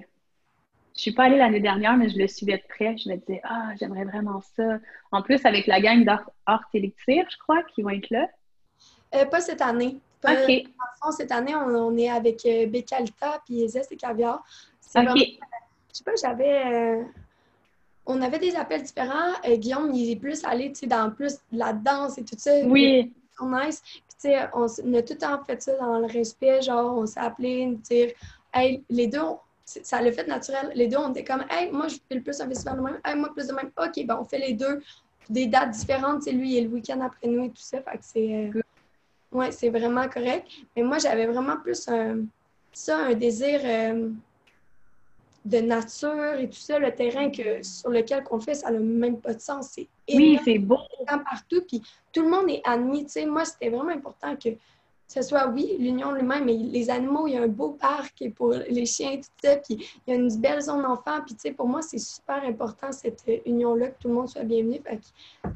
[0.95, 2.95] Je suis pas allée l'année dernière, mais je le suivais de près.
[2.97, 4.77] Je me disais, ah, j'aimerais vraiment ça.
[5.11, 6.29] En plus, avec la gang d'Art
[6.73, 8.27] Élixir, je crois, qui vont être là.
[9.15, 9.99] Euh, pas cette année.
[10.23, 10.31] OK.
[10.31, 14.43] En fond, cette année, on, est avec euh, Bécalita puis Zest et Caviar.
[14.95, 15.39] OK.
[15.93, 16.65] Je sais pas, j'avais.
[16.65, 17.03] Euh,
[18.05, 19.33] on avait des appels différents.
[19.47, 22.51] Euh, Guillaume, il est plus allé dans plus la danse et tout ça.
[22.65, 23.13] Oui.
[23.41, 23.81] Nice.
[23.81, 26.61] Puis, tu sais, on, a tout le temps fait ça dans le respect.
[26.61, 28.11] Genre, on s'est appelé, dire,
[28.53, 29.19] hey, les deux,
[29.65, 30.71] ça l'a fait naturel.
[30.75, 32.99] Les deux, on était comme, hey, moi, je fais le plus un festival de même.
[33.05, 33.71] Hey, moi, plus de même.
[33.77, 34.81] OK, ben, on fait les deux.
[35.29, 36.23] Des dates différentes.
[36.23, 37.81] sais, lui, il est le week-end après nous et tout ça.
[37.81, 38.51] Fait que c'est.
[38.53, 38.61] Euh,
[39.31, 40.47] ouais, c'est vraiment correct.
[40.75, 42.25] Mais moi, j'avais vraiment plus un,
[42.73, 43.61] ça, un désir.
[43.63, 44.09] Euh,
[45.45, 49.19] de nature et tout ça, le terrain que, sur lequel on fait, ça n'a même
[49.19, 49.71] pas de sens.
[49.73, 50.77] C'est oui, c'est beau.
[51.07, 53.05] partout, puis tout le monde est admis.
[53.05, 54.49] Tu sais, moi, c'était vraiment important que
[55.07, 58.49] ce soit, oui, l'union lui-même, mais les animaux, il y a un beau parc pour
[58.51, 59.77] les chiens, tout ça, puis
[60.07, 61.21] il y a une belle zone d'enfants.
[61.25, 64.43] Puis, tu sais, pour moi, c'est super important, cette union-là, que tout le monde soit
[64.43, 64.81] bienvenu.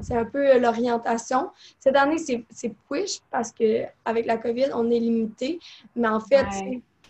[0.00, 1.50] c'est un peu l'orientation.
[1.80, 5.58] Cette année, c'est push parce qu'avec la COVID, on est limité.
[5.96, 6.46] Mais en fait,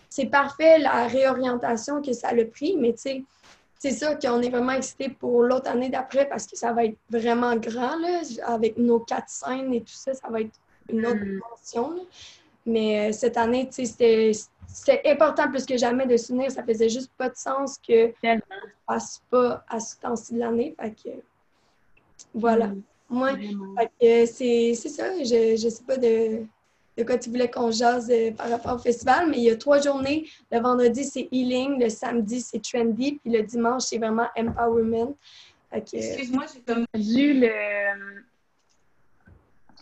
[0.09, 3.23] c'est parfait la réorientation que ça a pris, mais tu sais,
[3.77, 6.97] c'est ça qu'on est vraiment excité pour l'autre année d'après parce que ça va être
[7.09, 11.21] vraiment grand, là, avec nos quatre scènes et tout ça, ça va être une autre
[11.21, 11.39] mm.
[11.39, 12.07] dimension.
[12.65, 14.31] Mais euh, cette année, tu sais,
[14.67, 16.51] c'était important plus que jamais de souvenir.
[16.51, 18.41] Ça faisait juste pas de sens que ça ne
[18.85, 20.75] passe pas à ce temps-ci de l'année.
[20.79, 21.09] Fait que,
[22.33, 22.67] voilà.
[22.67, 22.81] Mm.
[23.09, 23.31] Moi,
[24.01, 25.23] c'est ça.
[25.23, 26.43] Je ne sais pas de
[26.99, 29.55] de quoi tu voulais qu'on jase euh, par rapport au festival, mais il y a
[29.55, 30.29] trois journées.
[30.51, 35.15] Le vendredi, c'est healing, le samedi, c'est trendy, puis le dimanche, c'est vraiment empowerment.
[35.71, 37.49] Excuse-moi, j'ai comme le.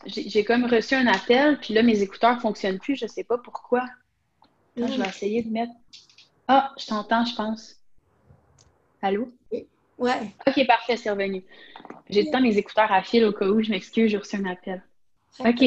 [0.06, 3.24] J'ai comme reçu un appel, puis là, mes écouteurs ne fonctionnent plus, je ne sais
[3.24, 3.84] pas pourquoi.
[4.76, 5.74] je vais essayer de mettre.
[6.48, 7.76] Ah, je t'entends, je pense.
[9.02, 9.34] Allô?
[9.98, 10.36] Ouais.
[10.46, 11.44] Ok, parfait, c'est revenu.
[12.10, 14.46] J'ai le temps mes écouteurs à fil au cas où, je m'excuse, j'ai reçu un
[14.46, 14.84] appel.
[15.40, 15.64] OK.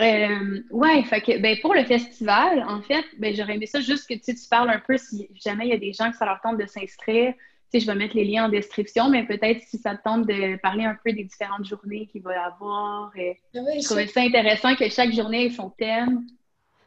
[0.00, 4.08] Euh, ouais, fait que ben, pour le festival, en fait, ben, j'aurais aimé ça juste
[4.08, 6.40] que tu parles un peu si jamais il y a des gens que ça leur
[6.40, 7.34] tente de s'inscrire.
[7.70, 10.26] Tu sais, je vais mettre les liens en description, mais peut-être si ça te tente
[10.26, 13.10] de parler un peu des différentes journées qu'il va y avoir.
[13.16, 13.40] Et...
[13.56, 16.26] Euh, je trouvais ça intéressant que chaque journée ait son thème.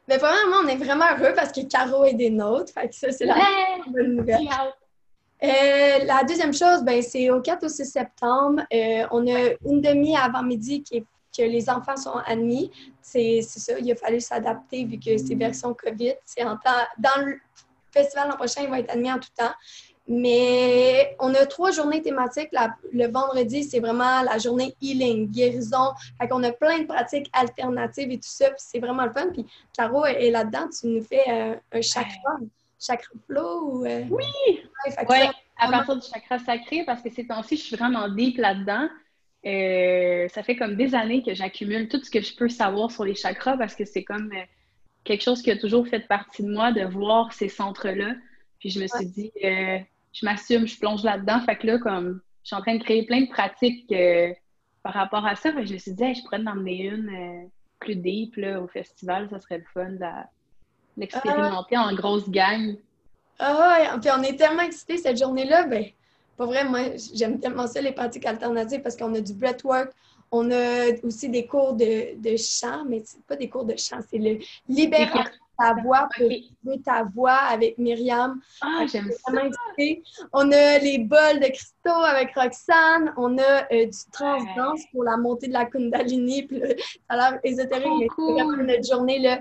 [0.07, 2.73] Mais premièrement, on est vraiment heureux parce que Caro est des nôtres.
[2.73, 3.35] Fait que ça, c'est la
[3.87, 4.47] bonne nouvelle.
[5.43, 8.61] Euh, la deuxième chose, ben, c'est au 4 au 6 septembre.
[8.73, 12.71] Euh, on a une demi avant midi qui est que les enfants sont admis.
[13.01, 16.13] C'est ça, il a fallu s'adapter vu que c'est version COVID.
[16.25, 17.37] C'est en temps, dans le
[17.91, 19.53] festival l'an prochain, il va être admis en tout temps.
[20.07, 22.49] Mais on a trois journées thématiques.
[22.91, 25.93] le vendredi, c'est vraiment la journée healing, guérison.
[26.19, 28.47] Fait qu'on a plein de pratiques alternatives et tout ça.
[28.47, 29.29] Puis c'est vraiment le fun.
[29.31, 29.45] Puis
[29.77, 30.67] Caro est là-dedans.
[30.69, 32.39] Tu nous fais euh, un chakra,
[32.79, 33.85] chakra flow.
[33.85, 34.03] Euh?
[34.09, 34.25] Oui!
[35.07, 38.89] Ouais, à partir du chakra sacré, parce que ces temps-ci, je suis vraiment deep là-dedans.
[39.45, 43.05] Euh, ça fait comme des années que j'accumule tout ce que je peux savoir sur
[43.05, 44.43] les chakras parce que c'est comme euh,
[45.03, 48.13] quelque chose qui a toujours fait partie de moi de voir ces centres-là.
[48.59, 49.79] Puis je me suis dit, euh,
[50.13, 51.41] je m'assume, je plonge là-dedans.
[51.41, 53.91] Fait que là, comme je suis en train de créer plein de pratiques
[54.83, 57.49] par rapport à ça, je me suis dit, je pourrais en emmener une
[57.79, 59.27] plus deep là, au festival.
[59.31, 60.05] Ça serait le fun de
[60.97, 62.75] l'expérimenter en grosse gang.
[63.39, 65.63] Ah ouais, puis on est tellement excités cette journée-là.
[65.63, 65.85] Ben,
[66.37, 66.79] pas vrai, moi,
[67.13, 69.91] j'aime tellement ça, les pratiques alternatives, parce qu'on a du breathwork,
[70.31, 73.99] on a aussi des cours de, de chant, mais c'est pas des cours de chant,
[74.09, 75.09] c'est le libérer
[75.61, 76.81] ta voix pour okay.
[76.83, 78.41] ta voix avec Myriam.
[78.61, 79.31] Ah, j'aime ça.
[80.33, 83.13] On a les bols de cristaux avec Roxane.
[83.17, 86.43] On a euh, du trans-danse pour la montée de la Kundalini.
[86.43, 86.65] Puis, ça
[87.09, 89.39] a l'air ésotérique, mais c'est vraiment notre journée là,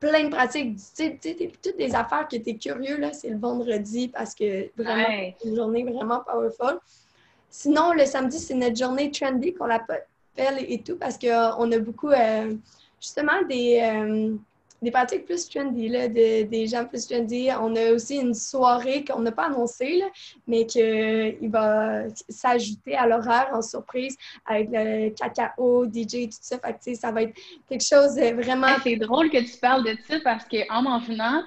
[0.00, 0.76] plein de pratiques.
[0.96, 4.70] Tu sais, toutes les affaires que tu es curieux, là, c'est le vendredi parce que
[4.76, 6.78] vraiment, c'est une journée vraiment powerful.
[7.50, 10.04] Sinon, le samedi, c'est notre journée trendy qu'on l'appelle
[10.36, 12.54] et tout parce qu'on a beaucoup, euh,
[13.00, 14.36] justement, des, euh,
[14.80, 17.48] des pratiques plus trendy, là, des gens plus trendy.
[17.60, 20.02] On a aussi une soirée qu'on n'a pas annoncée,
[20.46, 26.58] mais qu'il va s'ajouter à l'horaire en surprise avec le cacao, DJ, tout ça.
[26.58, 27.34] Fait ça va être
[27.68, 28.68] quelque chose de vraiment.
[28.82, 31.42] c'est drôle que tu parles de ça parce qu'en m'en venant,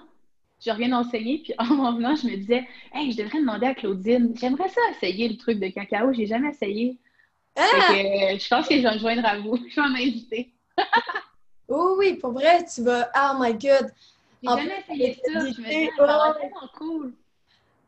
[0.64, 3.74] je reviens d'enseigner, puis en m'en venant, je me disais, hey, je devrais demander à
[3.74, 6.98] Claudine, j'aimerais ça essayer le truc de cacao, j'ai jamais essayé.
[7.56, 7.62] Ah!
[7.92, 10.54] Euh, je pense que je vais me joindre à vous, je vais m'inviter.
[11.74, 13.10] Oh oui, pour vrai, tu vas.
[13.16, 13.92] Oh my God!
[14.44, 15.40] J'ai jamais essayé ça.
[15.40, 17.14] Je me dis, ça tellement cool.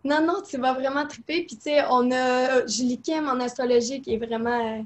[0.05, 1.43] Non, non, tu vas vraiment triper.
[1.43, 4.81] Puis, tu sais, on a Julie Kim en astrologie qui est vraiment euh,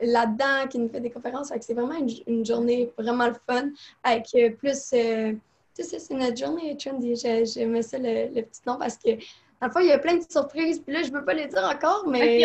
[0.00, 1.52] là-dedans, qui nous fait des conférences.
[1.60, 3.70] C'est vraiment une, journée vraiment le fun
[4.02, 4.92] avec euh, plus.
[4.92, 5.32] Euh,
[5.74, 7.16] tu sais, c'est notre journée trendy.
[7.16, 9.12] J'aimais ça le, le, petit nom parce que,
[9.60, 10.80] dans le fond, il y a plein de surprises.
[10.80, 12.42] Puis là, je ne peux pas les dire encore, mais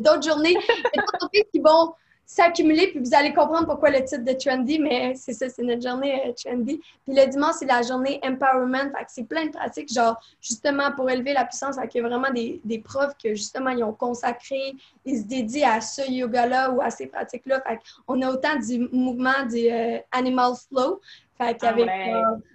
[0.00, 1.92] d'autres journées, il y a d'autres surprises qui vont
[2.26, 5.88] s'accumuler, puis vous allez comprendre pourquoi le titre de Trendy, mais c'est ça, c'est notre
[5.88, 6.80] journée euh, Trendy.
[7.04, 10.90] Puis le dimanche, c'est la journée Empowerment, fait que c'est plein de pratiques, genre, justement,
[10.90, 13.84] pour élever la puissance, fait qu'il y a vraiment des, des profs que, justement, ils
[13.84, 17.60] ont consacré, ils se dédient à ce yoga-là ou à ces pratiques-là.
[17.60, 21.00] Fait qu'on a autant du mouvement du euh, Animal Flow,
[21.38, 21.88] fait qu'avec...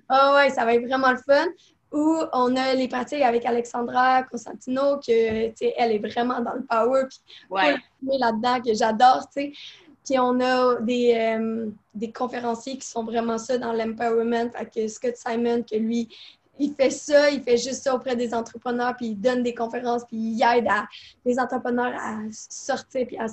[0.10, 0.44] Ah ouais.
[0.44, 1.48] ouais, ça va être vraiment le fun
[1.92, 7.04] où on a les pratiques avec Alexandra Constantino, que, elle est vraiment dans le power,
[7.10, 7.76] puis ouais.
[8.02, 9.54] là-dedans, que j'adore, tu sais.
[10.06, 14.50] Puis on a des, euh, des conférenciers qui sont vraiment ça dans l'empowerment.
[14.74, 16.10] Que Scott Simon, que lui,
[16.58, 20.04] il fait ça, il fait juste ça auprès des entrepreneurs, puis il donne des conférences,
[20.06, 20.68] puis il aide
[21.26, 23.28] les entrepreneurs à sortir, puis à,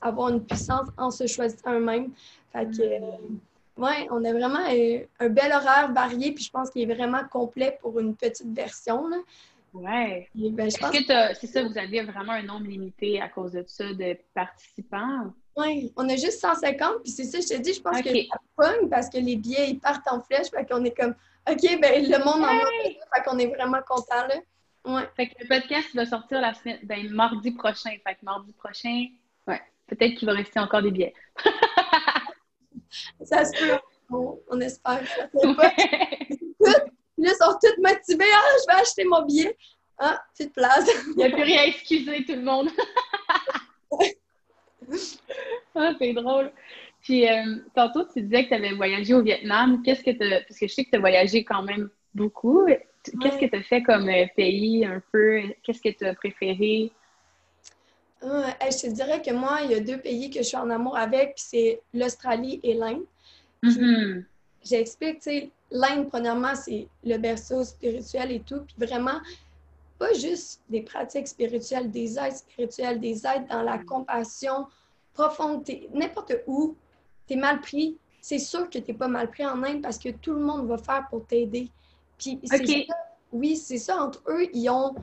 [0.00, 2.10] avoir une puissance en se choisissant eux-mêmes.
[2.52, 2.98] Fait que...
[2.98, 3.38] Mm.
[3.80, 7.78] Oui, on a vraiment un, bel horaire varié, puis je pense qu'il est vraiment complet
[7.80, 9.04] pour une petite version.
[9.72, 10.26] Oui.
[10.34, 13.90] Ben, Est-ce que c'est ça, vous avez vraiment un nombre limité à cause de ça
[13.94, 15.32] de participants?
[15.56, 18.38] Oui, on a juste 150, puis c'est ça, je te dis, je pense que ça
[18.54, 21.14] pogne parce que les billets, ils partent en flèche, fait qu'on est comme,
[21.50, 24.34] OK, ben le monde en a fait qu'on est vraiment content, là.
[24.84, 25.08] Ouais.
[25.16, 27.90] Fait que le podcast va sortir la semaine, ben, mardi prochain.
[28.06, 29.06] Fait que mardi prochain,
[29.46, 31.14] ouais, peut-être qu'il va rester encore des billets.
[33.22, 33.78] ça se peut.
[34.10, 35.06] On, espère.
[35.06, 35.72] Ça pas.
[36.60, 36.74] là,
[37.18, 38.30] ils sont toutes motivés.
[38.34, 39.56] Ah, je vais acheter mon billet.
[39.98, 40.90] Ah, petite place.
[41.08, 42.70] Il n'y a plus rien à excuser, tout le monde.
[45.74, 46.50] ah, c'est drôle.
[47.02, 49.82] Puis, euh, tantôt, tu disais que tu avais voyagé au Vietnam.
[49.82, 52.66] Qu'est-ce que tu Parce que je sais que tu as voyagé quand même beaucoup.
[53.20, 55.42] Qu'est-ce que tu as fait comme euh, pays un peu?
[55.62, 56.92] Qu'est-ce que tu as préféré?
[58.22, 60.96] Je te dirais que moi, il y a deux pays que je suis en amour
[60.96, 63.04] avec, c'est l'Australie et l'Inde.
[63.62, 64.24] Mm-hmm.
[64.62, 69.20] J'explique, tu sais, l'Inde, premièrement, c'est le berceau spirituel et tout, puis vraiment,
[69.98, 74.66] pas juste des pratiques spirituelles, des aides spirituelles, des aides dans la compassion
[75.14, 75.64] profonde.
[75.92, 76.74] N'importe où,
[77.26, 79.98] tu es mal pris, c'est sûr que tu n'es pas mal pris en Inde parce
[79.98, 81.70] que tout le monde va faire pour t'aider.
[82.18, 82.86] Puis c'est
[83.32, 84.94] oui, c'est ça, entre eux, ils ont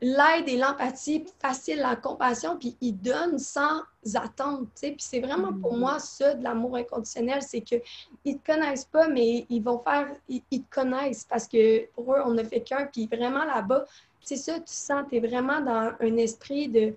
[0.00, 3.82] l'aide et l'empathie, facile la compassion, puis ils donnent sans
[4.14, 4.66] attendre.
[4.80, 7.82] Puis c'est vraiment pour moi ça de l'amour inconditionnel, c'est qu'ils
[8.24, 12.20] ne te connaissent pas, mais ils vont faire, ils, te connaissent parce que pour eux,
[12.24, 13.84] on ne fait qu'un, puis vraiment là-bas,
[14.22, 16.94] c'est ça, tu sens, tu es vraiment dans un esprit de,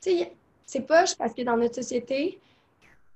[0.00, 0.32] tu sais,
[0.66, 2.40] c'est poche parce que dans notre société,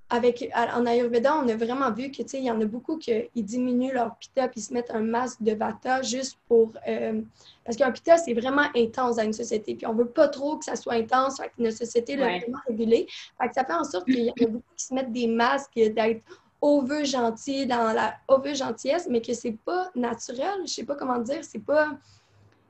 [0.09, 3.93] avec, en Ayurveda, on a vraiment vu que, il y en a beaucoup qui diminuent
[3.93, 6.73] leur pita puis se mettent un masque de vata juste pour...
[6.87, 7.21] Euh,
[7.65, 9.75] parce qu'un pita, c'est vraiment intense dans une société.
[9.75, 12.59] Puis on veut pas trop que ça soit intense, fait que notre société l'a vraiment
[12.69, 13.09] régulé.
[13.41, 15.27] Fait que ça fait en sorte qu'il y en a beaucoup qui se mettent des
[15.27, 16.23] masques d'être
[16.61, 20.61] over gentil dans la over gentillesse, mais que c'est pas naturel.
[20.67, 21.97] Je sais pas comment dire, c'est pas...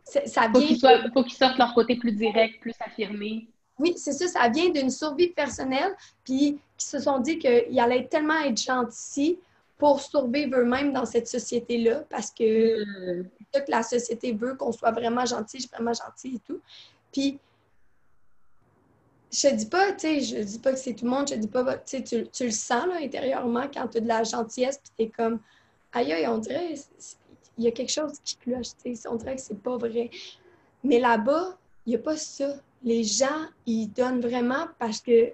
[0.05, 1.11] Ça vient...
[1.13, 3.47] Faut qu'ils sortent leur côté plus direct, plus affirmé.
[3.79, 8.07] Oui, c'est ça, ça vient d'une survie personnelle, puis qui se sont dit qu'ils allaient
[8.07, 9.39] tellement être gentils
[9.79, 13.29] pour survivre eux-mêmes dans cette société-là, parce que mm.
[13.53, 16.61] toute la société veut qu'on soit vraiment gentil, vraiment gentil et tout.
[17.13, 17.39] Puis,
[19.31, 21.49] je dis pas, tu sais, je dis pas que c'est tout le monde, je dis
[21.49, 24.93] pas, tu sais, tu le sens là, intérieurement quand tu as de la gentillesse, puis
[24.97, 25.41] tu es comme,
[25.93, 26.75] aïe, aïe, on dirait,
[27.59, 30.11] il y a quelque chose qui cloche, tu sais, on dirait que c'est pas vrai.
[30.83, 35.33] Mais là-bas, il n'y a pas ça les gens, ils donnent vraiment parce que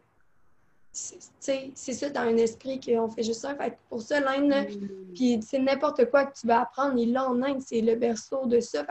[0.92, 3.54] c'est ça dans un esprit qu'on fait juste ça.
[3.54, 5.14] Fait pour ça, l'Inde, mm.
[5.14, 8.46] puis c'est n'importe quoi que tu vas apprendre, il là en Inde, c'est le berceau
[8.46, 8.84] de ça.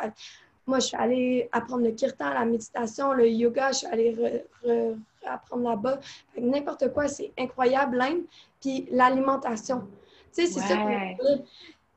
[0.66, 4.44] moi, je suis allée apprendre le kirtan, la méditation, le yoga, je suis allée
[5.26, 6.00] apprendre là-bas.
[6.38, 8.24] N'importe quoi, c'est incroyable, l'Inde.
[8.60, 9.88] Puis l'alimentation.
[10.34, 10.78] Tu sais, c'est ça.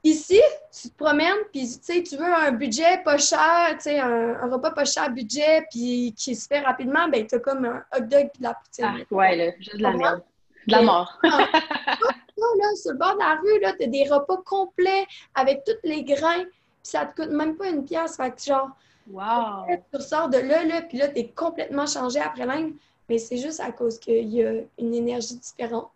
[0.05, 0.41] Ici,
[0.71, 5.11] tu te promènes, puis tu veux un budget pas cher, un, un repas pas cher
[5.11, 8.43] budget, puis qui se fait rapidement, ben tu as comme un hot dog puis de
[8.43, 8.85] la poutine.
[8.87, 10.23] Ah, ouais, là, juste de la merde.
[10.67, 11.19] De la mort.
[11.23, 16.05] là, sur le bord de la rue, là, as des repas complets avec tous les
[16.05, 18.17] grains, puis ça te coûte même pas une pièce.
[18.17, 18.69] Fait que genre,
[19.11, 19.65] wow.
[19.91, 22.75] tu ressors de là, là puis là, tu es complètement changé après l'Inde.
[23.09, 25.91] Mais c'est juste à cause qu'il y a une énergie différente.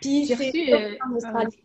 [0.00, 1.64] Puis c'est Australie.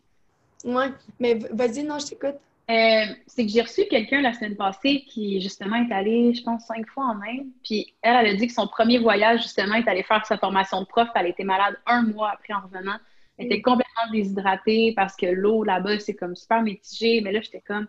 [0.64, 0.86] Oui,
[1.20, 2.36] mais vas-y, non, je t'écoute.
[2.68, 6.66] Euh, c'est que j'ai reçu quelqu'un la semaine passée qui, justement, est allé, je pense,
[6.66, 7.46] cinq fois en Inde.
[7.62, 10.80] Puis elle, elle a dit que son premier voyage, justement, est allé faire sa formation
[10.80, 11.08] de prof.
[11.14, 12.96] Elle était malade un mois après en revenant.
[13.38, 13.62] Elle était mm.
[13.62, 17.20] complètement déshydratée parce que l'eau là-bas, c'est comme super mitigé.
[17.20, 17.86] Mais là, j'étais comme,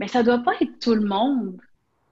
[0.00, 1.60] mais ça doit pas être tout le monde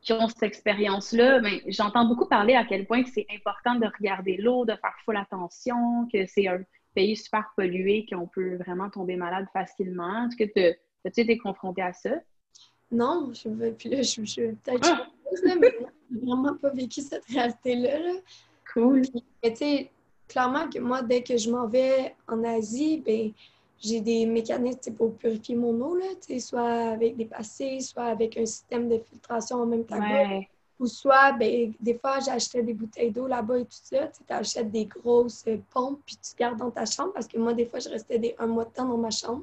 [0.03, 1.40] qui ont cette expérience-là.
[1.40, 5.16] Mais j'entends beaucoup parler à quel point c'est important de regarder l'eau, de faire full
[5.16, 6.61] attention, que c'est un
[6.97, 10.27] pays super pollué qu'on peut vraiment tomber malade facilement.
[10.27, 12.15] Est-ce que tu as-tu été confronté à ça?
[12.91, 15.07] Non, je veux puis là, je, je peut-être ah!
[15.61, 15.77] mais
[16.11, 18.21] vraiment pas vécu cette réalité-là.
[18.73, 19.03] Cool.
[19.03, 19.91] tu sais,
[20.29, 23.33] clairement que moi, dès que je m'en vais en Asie, ben,
[23.79, 26.07] j'ai des mécanismes pour purifier mon eau, là,
[26.41, 30.01] soit avec des passés, soit avec un système de filtration en même temps.
[30.79, 34.09] Ou soit, ben, des fois, j'achetais des bouteilles d'eau là-bas et tout ça.
[34.09, 37.67] Tu achètes des grosses pompes puis tu gardes dans ta chambre parce que moi, des
[37.67, 39.43] fois, je restais des, un mois de temps dans ma chambre.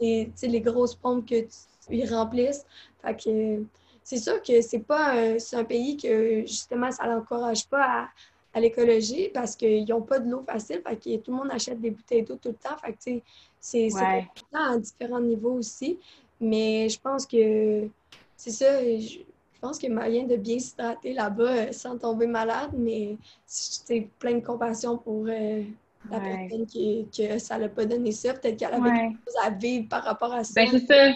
[0.00, 1.46] et les grosses pompes que
[1.88, 2.66] tu remplissent.
[3.02, 3.64] Fait que
[4.02, 8.08] c'est sûr que c'est pas un, un pays que justement ça l'encourage pas à,
[8.54, 10.82] à l'écologie parce qu'ils n'ont pas de l'eau facile.
[10.86, 12.76] Fait que tout le monde achète des bouteilles d'eau tout le temps.
[12.78, 13.22] Fait que
[13.60, 14.28] c'est ouais.
[14.52, 15.98] à différents niveaux aussi.
[16.40, 17.88] Mais je pense que
[18.36, 18.82] c'est ça.
[18.82, 19.18] Je,
[19.64, 24.08] pense qu'il y a moyen de bien s'hydrater là-bas euh, sans tomber malade, mais c'est
[24.18, 25.62] plein de compassion pour euh,
[26.10, 28.34] la personne qui, que ça l'a pas donné ça.
[28.34, 30.52] Peut-être qu'elle avait quelque chose à vivre par rapport à ça.
[30.54, 31.14] Ben, c'est ça.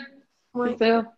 [0.65, 1.13] C'est ça.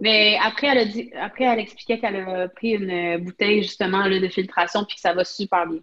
[0.00, 4.18] Mais après, elle a dit, après, elle expliquait qu'elle a pris une bouteille justement là,
[4.18, 5.80] de filtration puis que ça va super bien.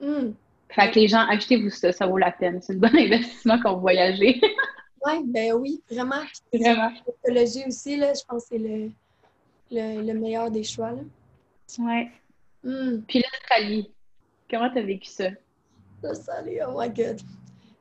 [0.00, 0.32] Hmm.
[0.70, 2.62] Fait que les gens, achetez-vous ça, ça vaut la peine.
[2.62, 4.40] C'est un bon investissement quand vous voyagez.
[5.04, 6.22] ouais, ben oui, vraiment.
[6.52, 6.90] Vraiment.
[7.06, 8.90] L'écologie aussi, là, je pense que c'est le,
[9.70, 10.92] le, meilleur des choix.
[10.92, 11.02] Là.
[11.78, 12.10] Ouais.
[12.62, 13.00] Hmm.
[13.06, 13.90] Puis l'Australie,
[14.50, 15.28] comment t'as vécu ça?
[16.02, 17.20] L'Australie, oh my god.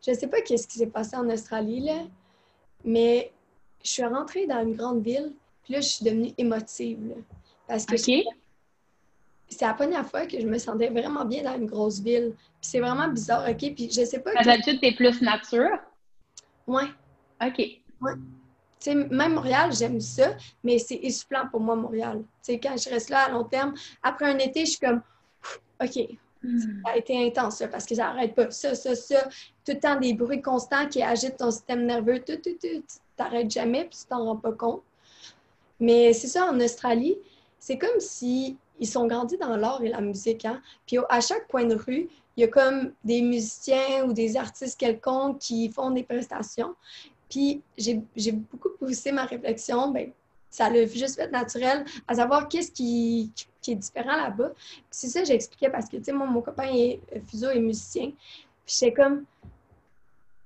[0.05, 2.03] Je sais pas qu'est-ce qui s'est passé en Australie, là,
[2.83, 3.31] mais
[3.83, 5.33] je suis rentrée dans une grande ville
[5.65, 7.15] puis là, je suis devenue émotive.
[7.67, 8.23] parce que c'est
[9.61, 12.33] la première fois que je me sentais vraiment bien dans une grosse ville.
[12.35, 13.73] Puis c'est vraiment bizarre, OK?
[13.73, 14.31] Puis je sais pas.
[14.43, 15.79] D'habitude, t'es plus nature?
[16.67, 16.85] Ouais.
[17.43, 17.57] OK.
[18.01, 18.13] Ouais.
[18.79, 22.23] Sais, même Montréal, j'aime ça, mais c'est essoufflant pour moi, Montréal.
[22.41, 25.01] sais, quand je reste là à long terme, après un été, je suis comme,
[25.81, 25.97] OK,
[26.43, 26.59] hmm.
[26.59, 28.51] ça a été intense, parce que ça n'arrête pas.
[28.51, 29.23] Ça, ça, ça.
[29.65, 32.19] Tout le temps, des bruits constants qui agitent ton système nerveux.
[32.19, 32.59] Tout, tout, tout.
[32.61, 34.83] Tu t'arrêtes jamais, puis tu t'en rends pas compte.
[35.79, 37.17] Mais c'est ça, en Australie,
[37.59, 40.45] c'est comme si ils sont grandis dans l'art et la musique.
[40.45, 40.61] Hein?
[40.85, 44.79] Puis à chaque coin de rue, il y a comme des musiciens ou des artistes
[44.79, 46.75] quelconques qui font des prestations.
[47.29, 50.11] Puis j'ai beaucoup poussé ma réflexion, ben,
[50.49, 54.51] ça l'a juste fait naturel, à savoir qu'est-ce qui, qui, est différent là-bas.
[54.55, 57.59] Puis c'est ça, j'expliquais parce que, tu sais, moi, mon copain est euh, Fuso est
[57.59, 58.11] musicien.
[58.65, 59.25] Puis j'étais comme,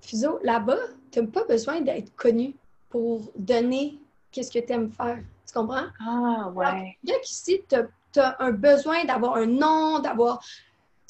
[0.00, 0.78] Fuso, là-bas,
[1.12, 2.56] tu n'as pas besoin d'être connu
[2.88, 3.98] pour donner
[4.32, 5.20] qu'est-ce que tu aimes faire.
[5.46, 5.86] Tu comprends?
[6.00, 6.96] Ah, ouais.
[7.04, 7.76] Bien qu'ici, tu
[8.20, 10.42] as, un besoin d'avoir un nom, d'avoir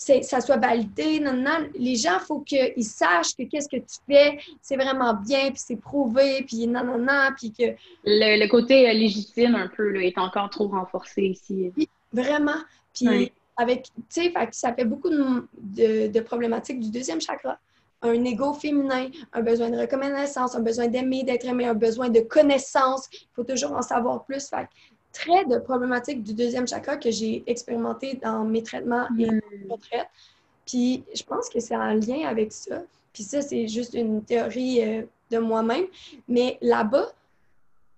[0.01, 1.69] ça soit validé, non, non.
[1.75, 5.63] Les gens, il faut qu'ils sachent que qu'est-ce que tu fais, c'est vraiment bien, puis
[5.65, 7.75] c'est prouvé, puis non, non, non, puis que...
[8.05, 11.71] Le, côté euh, légitime, un peu, là, est encore trop renforcé ici.
[12.13, 12.61] vraiment.
[12.95, 17.59] Puis avec, tu sais, ça fait beaucoup de, de, problématiques du deuxième chakra
[18.03, 22.21] un ego féminin, un besoin de reconnaissance, un besoin d'aimer, d'être aimé, un besoin de
[22.21, 23.09] connaissance.
[23.13, 24.49] Il faut toujours en savoir plus.
[24.49, 24.67] Fait
[25.13, 29.71] très de problématiques du deuxième chakra que j'ai expérimenté dans mes traitements et mes mm.
[29.71, 30.09] retraites.
[30.67, 32.83] Puis je pense que c'est en lien avec ça.
[33.13, 35.87] Puis ça, c'est juste une théorie euh, de moi-même.
[36.29, 37.13] Mais là-bas,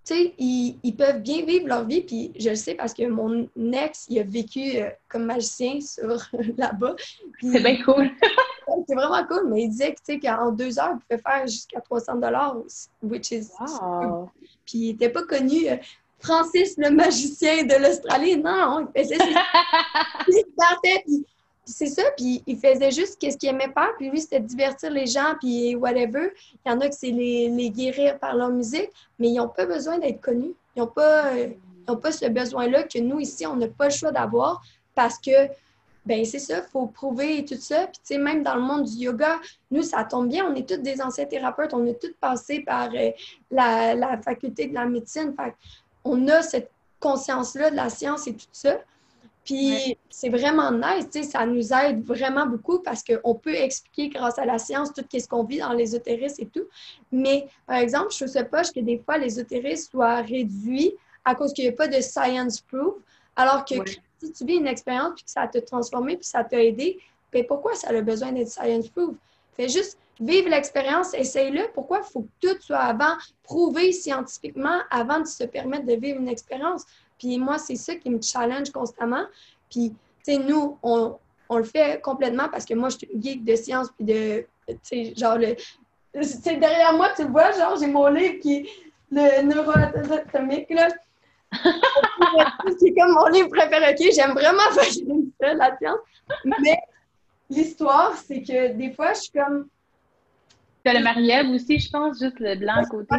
[0.04, 3.48] tu sais, ils, peuvent bien vivre leur vie, puis je le sais parce que mon
[3.72, 6.18] ex, il a vécu euh, comme magicien sur
[6.56, 6.96] là-bas.
[7.40, 8.10] C'est bien cool.
[8.88, 12.56] c'est vraiment cool, mais il disait qu'en deux heures, il pouvait faire jusqu'à 300 dollars,
[13.02, 14.28] which is wow.
[14.66, 15.68] Puis il n'était pas connu.
[15.68, 15.76] Euh,
[16.22, 19.18] Francis, le magicien de l'Australie, non, il faisait
[20.28, 21.26] il partait, puis
[21.64, 25.06] c'est ça, puis il faisait juste ce qu'il aimait faire, puis lui, c'était divertir les
[25.06, 26.32] gens, puis whatever.
[26.64, 29.48] Il y en a que c'est les, les, guérir par leur musique, mais ils n'ont
[29.48, 30.54] pas besoin d'être connus.
[30.76, 31.32] Ils n'ont pas,
[31.86, 34.62] pas ce besoin-là que nous, ici, on n'a pas le choix d'avoir
[34.94, 35.48] parce que,
[36.04, 37.86] ben c'est ça, il faut prouver et tout ça.
[37.86, 39.38] Puis, tu sais, même dans le monde du yoga,
[39.70, 42.90] nous, ça tombe bien, on est tous des anciens thérapeutes, on est tous passés par
[42.92, 43.10] euh,
[43.52, 45.32] la, la, faculté de la médecine.
[45.36, 45.54] Fait
[46.04, 48.78] on a cette conscience-là de la science et tout ça.
[49.44, 54.08] Puis c'est vraiment nice, tu sais, ça nous aide vraiment beaucoup parce qu'on peut expliquer
[54.08, 56.64] grâce à la science tout ce qu'on vit dans l'ésotérisme et tout.
[57.10, 61.52] Mais par exemple, je trouve ça poche que des fois l'ésotérisme soit réduit à cause
[61.52, 62.94] qu'il n'y a pas de science proof,
[63.34, 63.74] alors que
[64.20, 67.00] si tu vis une expérience puis que ça t'a transformé puis ça t'a aidé,
[67.32, 69.16] ben pourquoi ça a besoin d'être science proof?
[69.54, 71.68] Fais juste vivre l'expérience, essaye-le.
[71.74, 72.00] Pourquoi?
[72.04, 76.28] Il faut que tout soit avant prouvé scientifiquement avant de se permettre de vivre une
[76.28, 76.84] expérience?
[77.18, 79.24] Puis moi, c'est ça qui me challenge constamment.
[79.70, 79.94] Puis,
[80.24, 81.18] tu sais, nous, on,
[81.50, 84.76] le fait complètement parce que moi, je suis une geek de science, puis de, tu
[84.82, 85.54] sais, genre, le,
[86.58, 88.66] derrière moi, tu vois, genre, j'ai mon livre qui est
[89.10, 90.88] le neuroatomique, là.
[92.78, 93.94] c'est comme mon livre préféré?
[94.14, 95.98] J'aime vraiment ça, la science.
[96.44, 96.78] Mais
[97.50, 99.68] l'histoire, c'est que des fois, je suis comme...
[100.84, 103.14] Tu as le Marie-Ève aussi, je pense, juste le blanc à côté.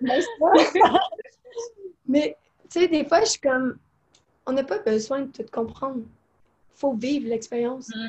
[2.08, 2.36] Mais,
[2.70, 3.78] tu sais, des fois, je suis comme,
[4.46, 6.02] on n'a pas besoin de tout comprendre.
[6.74, 7.88] faut vivre l'expérience.
[7.88, 8.08] Mm.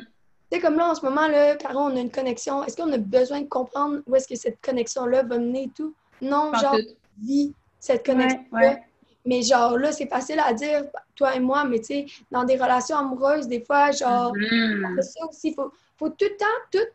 [0.52, 2.64] Tu sais, comme là, en ce moment, là, Caro, on a une connexion.
[2.64, 5.94] Est-ce qu'on a besoin de comprendre où est-ce que cette connexion-là va mener et tout?
[6.22, 6.78] Non, genre,
[7.22, 8.80] vie cette connexion-là.
[9.26, 10.84] Mais genre, là, c'est facile à dire,
[11.16, 15.02] toi et moi, mais tu sais, dans des relations amoureuses, des fois, genre, mm-hmm.
[15.02, 16.88] ça aussi, il faut, faut tout le temps tout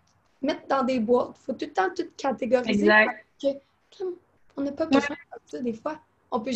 [0.43, 1.37] mettre dans des boîtes.
[1.41, 2.83] Il faut tout le temps tout catégoriser.
[2.83, 3.27] Exact.
[4.57, 6.01] on n'a pas besoin de ça, des fois.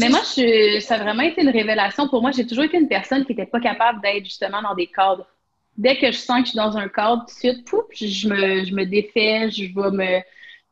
[0.01, 2.09] Mais moi, je, ça a vraiment été une révélation.
[2.09, 4.89] Pour moi, j'ai toujours été une personne qui n'était pas capable d'être justement dans des
[4.89, 5.27] cadres.
[5.77, 8.29] Dès que je sens que je suis dans un cadre, tout de suite, pouf, je,
[8.29, 10.21] me, je me défais, je vais me.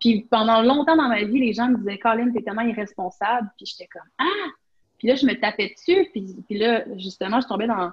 [0.01, 3.49] Puis pendant longtemps dans ma vie, les gens me disaient Colin, t'es tellement irresponsable.
[3.57, 4.51] Puis j'étais comme Ah!
[4.99, 6.09] Puis là, je me tapais dessus.
[6.13, 7.91] Puis, puis là, justement, je tombais dans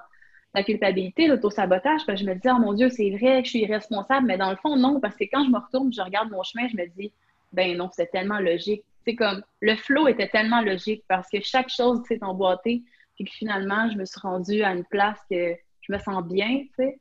[0.53, 2.05] la culpabilité, l'autosabotage.
[2.05, 4.27] Puis je me disais Oh mon Dieu, c'est vrai que je suis irresponsable.
[4.27, 6.67] Mais dans le fond, non, parce que quand je me retourne, je regarde mon chemin,
[6.67, 7.11] je me dis
[7.51, 11.69] Ben non, c'est tellement logique c'est comme le flow était tellement logique parce que chaque
[11.69, 12.83] chose s'est emboîtée,
[13.15, 16.63] puis que finalement, je me suis rendue à une place que je me sens bien,
[16.63, 16.99] tu sais.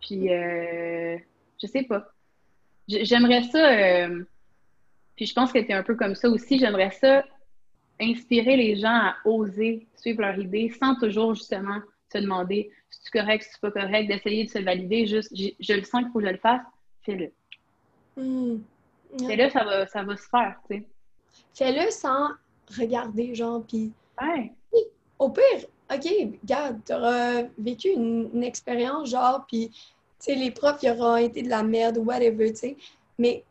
[0.00, 1.16] Puis, euh,
[1.60, 2.08] je sais pas.
[2.88, 4.24] J'aimerais ça, euh,
[5.16, 7.24] puis je pense que tu un peu comme ça aussi, j'aimerais ça
[8.00, 11.80] inspirer les gens à oser suivre leur idée sans toujours justement
[12.12, 15.06] se demander si tu correct, si tu pas correct, d'essayer de se valider.
[15.06, 16.62] Juste, je, le sens qu'il faut que je le fasse,
[17.02, 17.32] fais-le.
[18.16, 18.58] Hmm.
[19.28, 20.86] Et là, ça va, ça va se faire, tu sais.
[21.54, 22.28] Fais-le sans
[22.78, 23.92] regarder, genre, puis...
[24.20, 24.52] Ouais.
[25.18, 26.08] Au pire, OK,
[26.42, 29.76] regarde, t'auras vécu une, expérience, genre, puis, tu
[30.18, 32.76] sais, les profs, ils auront été de la merde, whatever, tu sais.
[33.18, 33.44] Mais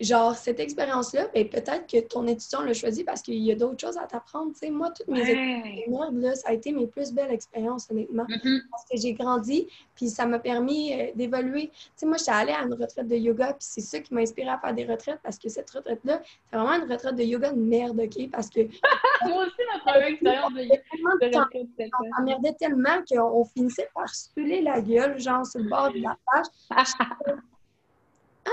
[0.00, 3.80] genre, cette expérience-là, ben, peut-être que ton étudiant l'a choisi parce qu'il y a d'autres
[3.80, 4.52] choses à t'apprendre.
[4.54, 8.24] Sais, moi, toutes mes expériences, là, ça a été mes plus belles expériences, honnêtement.
[8.24, 8.60] Mm-hmm.
[8.70, 11.68] Parce que j'ai grandi, puis ça m'a permis euh, d'évoluer.
[11.68, 14.20] Tu sais, moi, j'étais allée à une retraite de yoga, puis c'est ça qui m'a
[14.20, 17.52] inspiré à faire des retraites parce que cette retraite-là, c'est vraiment une retraite de yoga
[17.52, 18.30] de merde, OK?
[18.30, 18.60] Parce que.
[19.26, 21.48] moi aussi, ma première expérience de yoga.
[21.78, 21.86] Ça
[22.18, 24.28] m'emmerdait tellement qu'on finissait par se
[24.62, 26.86] la gueule, genre, sur le bord de la page.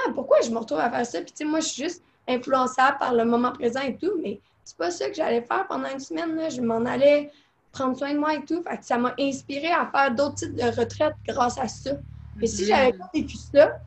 [0.05, 1.21] ah, pourquoi je me retrouve à faire ça?
[1.21, 4.39] Puis, tu sais, moi, je suis juste influençable par le moment présent et tout, mais
[4.63, 6.35] c'est pas ça que j'allais faire pendant une semaine.
[6.35, 6.49] Là.
[6.49, 7.31] Je m'en allais
[7.71, 8.61] prendre soin de moi et tout.
[8.63, 11.91] Fait que ça m'a inspiré à faire d'autres types de retraites grâce à ça.
[12.35, 13.77] Mais si j'avais pas vécu ça,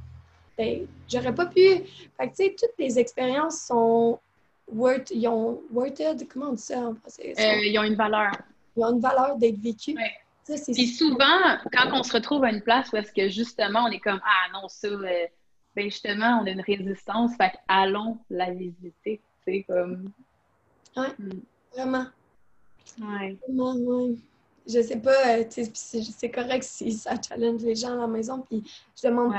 [0.57, 1.61] ben, j'aurais pas pu.
[1.61, 1.85] Fait
[2.19, 4.19] que, tu sais, toutes les expériences sont
[4.73, 7.35] worth, ils ont worthed, comment on dit ça en français?
[7.39, 8.33] Euh, ils ont une valeur.
[8.77, 9.97] Ils ont une valeur d'être vécues.
[10.47, 14.01] Puis souvent, quand on se retrouve à une place où est-ce que justement on est
[14.01, 15.27] comme Ah non, ça, euh,
[15.79, 19.21] ben justement, on a une résistance, fait allons la visiter.
[19.45, 20.11] C'est comme.
[20.97, 21.41] Ouais, hmm.
[21.73, 22.07] vraiment.
[23.01, 23.37] Ouais.
[23.47, 24.15] Vraiment, ouais.
[24.67, 28.63] Je sais pas, euh, c'est correct si ça challenge les gens à la maison, puis
[29.01, 29.33] je demande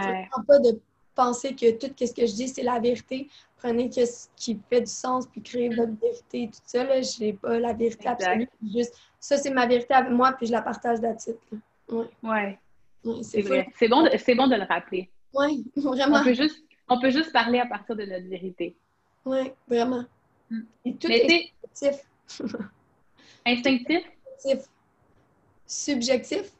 [0.47, 0.79] pas de
[1.13, 3.27] penser que tout ce que je dis, c'est la vérité.
[3.57, 6.85] Prenez ce qui fait du sens, puis créez votre vérité, tout ça.
[6.85, 8.49] Là, je n'ai pas la vérité absolue.
[8.73, 11.37] Juste, ça, c'est ma vérité avec moi, puis je la partage d'attitude.
[11.89, 12.07] Ouais.
[12.23, 12.57] ouais.
[13.21, 13.67] c'est vrai.
[13.77, 15.09] C'est bon, de, bon de le rappeler.
[15.33, 16.17] Oui, vraiment.
[16.17, 18.75] On peut, juste, on peut juste parler à partir de notre vérité.
[19.25, 20.03] Oui, vraiment.
[20.49, 20.61] Mm.
[20.85, 22.05] Et tout est instinctif.
[23.45, 24.03] instinctif?
[25.65, 26.51] Subjectif.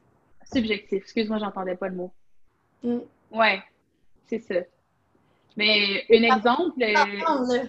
[0.52, 1.04] Subjectif?
[1.04, 2.12] Excuse-moi, j'entendais pas le mot.
[2.84, 3.00] Mm.
[3.32, 3.62] Ouais,
[4.28, 4.56] c'est ça.
[5.58, 6.82] Mais un exemple.
[6.82, 7.66] Euh...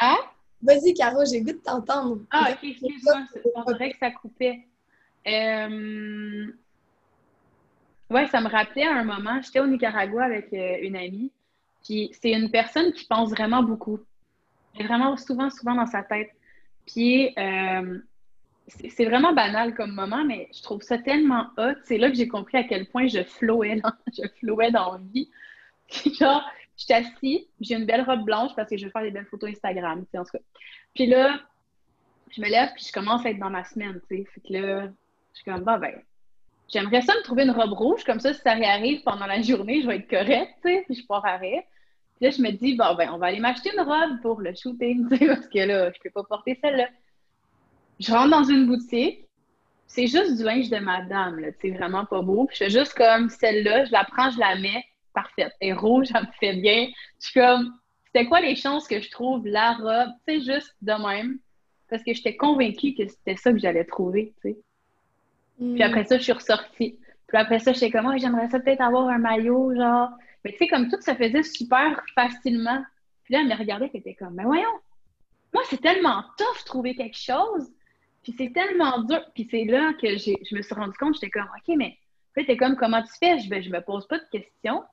[0.00, 0.16] Hein?
[0.62, 2.20] Vas-y, Caro, j'ai goût de t'entendre.
[2.30, 4.66] Ah, ok, excuse-moi, on dirait que ça coupait.
[5.26, 6.46] Euh...
[8.10, 11.30] Oui, ça me rappelait à un moment, j'étais au Nicaragua avec euh, une amie,
[11.84, 14.00] puis c'est une personne qui pense vraiment beaucoup.
[14.74, 16.30] Elle est vraiment souvent, souvent dans sa tête.
[16.86, 17.98] Puis euh,
[18.66, 21.74] c'est vraiment banal comme moment, mais je trouve ça tellement hot.
[21.84, 25.00] C'est là que j'ai compris à quel point je flowais dans, je flowais dans la
[25.12, 25.28] vie.
[25.88, 26.42] Puis genre,
[26.76, 29.26] je suis assise, j'ai une belle robe blanche parce que je veux faire des belles
[29.26, 30.44] photos Instagram, tu sais, en tout cas.
[30.94, 31.40] Puis là,
[32.30, 34.24] je me lève, puis je commence à être dans ma semaine, tu sais.
[34.32, 35.94] Fait que là, je suis comme, bah ben,
[36.68, 39.80] J'aimerais ça me trouver une robe rouge, comme ça, si ça réarrive pendant la journée,
[39.80, 41.66] je vais être correcte, tu sais, puis je pars arrêt.
[42.16, 44.54] Puis là, je me dis, bon, ben, on va aller m'acheter une robe pour le
[44.54, 46.88] shooting, tu sais, parce que là, je peux pas porter celle-là.
[47.98, 49.24] Je rentre dans une boutique,
[49.86, 52.44] c'est juste du linge de madame, là, tu sais, vraiment pas beau.
[52.44, 55.54] Puis je fais juste comme celle-là, je la prends, je la mets, parfaite.
[55.62, 56.88] Et rouge, ça me fait bien.
[57.20, 57.72] Je suis comme,
[58.06, 61.38] c'était quoi les chances que je trouve la robe, tu sais, juste de même,
[61.88, 64.58] parce que j'étais convaincue que c'était ça que j'allais trouver, tu sais.
[65.58, 66.98] Puis après ça, je suis ressortie.
[67.26, 70.10] Puis après ça, j'étais comme, oh, j'aimerais ça peut-être avoir un maillot, genre.
[70.44, 72.82] Mais tu sais, comme tout se faisait super facilement.
[73.24, 74.64] Puis là, elle me regardait, et était comme, mais voyons,
[75.52, 77.70] moi, c'est tellement tough trouver quelque chose.
[78.22, 79.20] Puis c'est tellement dur.
[79.34, 81.98] Puis c'est là que je me suis rendu compte, j'étais comme, OK, mais
[82.36, 83.38] tu t'es comme, comment tu fais?
[83.40, 84.84] Je, ben, je me pose pas de questions.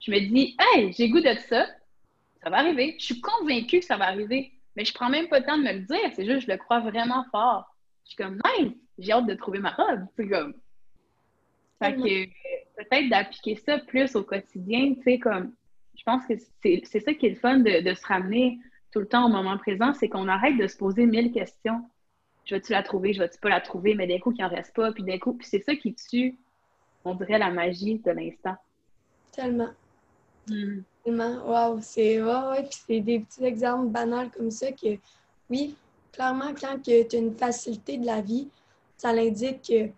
[0.00, 1.66] Je me dis, hey, j'ai goût de ça.
[2.42, 2.94] Ça va arriver.
[3.00, 4.52] Je suis convaincue que ça va arriver.
[4.76, 6.12] Mais je prends même pas le temps de me le dire.
[6.14, 7.74] C'est juste, je le crois vraiment fort.
[8.04, 10.06] Je suis comme, nice j'ai hâte de trouver ma robe.
[10.16, 10.54] C'est comme.
[11.80, 12.24] Fait que
[12.76, 15.52] peut-être d'appliquer ça plus au quotidien, tu sais, comme
[15.96, 18.58] je pense que c'est ça qui est le fun de, de, se ramener
[18.92, 21.84] tout le temps au moment présent, c'est qu'on arrête de se poser mille questions.
[22.44, 24.74] Je vais-tu la trouver, je vais-tu pas la trouver, mais d'un coup, qu'il en reste
[24.74, 26.36] pas, puis d'un coup, puis c'est ça qui tue,
[27.04, 28.56] on dirait, la magie de l'instant.
[29.32, 29.70] Tellement.
[30.48, 30.80] Hmm.
[31.04, 31.44] Tellement.
[31.46, 32.62] Wow, c'est ouais.
[32.62, 34.96] Puis c'est des petits exemples banals comme ça que,
[35.50, 35.76] oui,
[36.12, 38.48] clairement, quand tu as une facilité de la vie,
[38.98, 39.90] ça l'indique que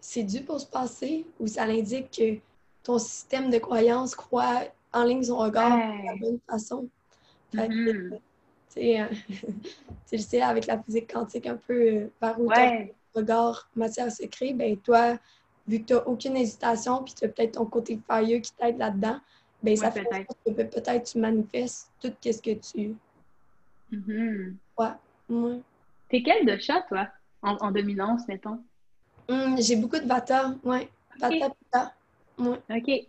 [0.00, 2.38] c'est dû pour se passer ou ça l'indique que
[2.82, 6.88] ton système de croyance croit en ligne son regard de la bonne façon.
[7.54, 8.18] Mm-hmm.
[8.78, 9.08] Euh,
[10.08, 12.94] tu sais, avec la physique quantique un peu euh, vers où ouais.
[13.14, 15.18] regard matière secret, ben toi,
[15.66, 18.78] vu que tu n'as aucune hésitation, puis tu as peut-être ton côté fire qui t'aide
[18.78, 19.18] là-dedans,
[19.62, 22.94] ben ça fait que peut-être tu manifestes tout ce que tu.
[24.78, 24.86] Ouais.
[25.28, 25.60] ouais.
[26.08, 27.08] T'es quel de chat, toi,
[27.46, 28.60] en, dominance, mettons?
[29.28, 30.88] Hum, j'ai beaucoup de Vata, ouais.
[31.18, 31.92] Vata, Vata.
[32.38, 32.58] Ouais.
[32.70, 33.06] OK.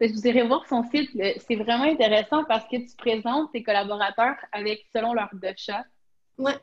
[0.00, 1.10] Je vous irai voir son site.
[1.46, 5.84] C'est vraiment intéressant parce que tu présentes tes collaborateurs avec selon leur dosha.
[6.38, 6.56] Ouais.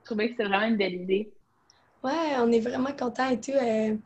[0.00, 1.30] Je trouvais que c'est vraiment une belle idée.
[2.02, 3.50] Ouais, on est vraiment content et tout.
[3.50, 3.96] Euh,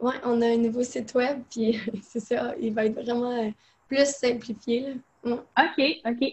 [0.00, 3.50] ouais, on a un nouveau site web, puis c'est ça, il va être vraiment euh,
[3.88, 4.96] plus simplifié.
[5.24, 6.32] OK, OK.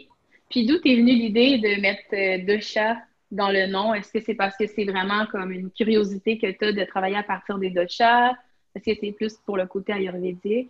[0.50, 2.98] Puis d'où t'es venue l'idée de mettre euh, dosha
[3.32, 3.94] dans le nom?
[3.94, 7.18] Est-ce que c'est parce que c'est vraiment comme une curiosité que tu as de travailler
[7.18, 8.32] à partir des doshas?
[8.76, 10.70] Est-ce que c'est plus pour le côté ayurvédique?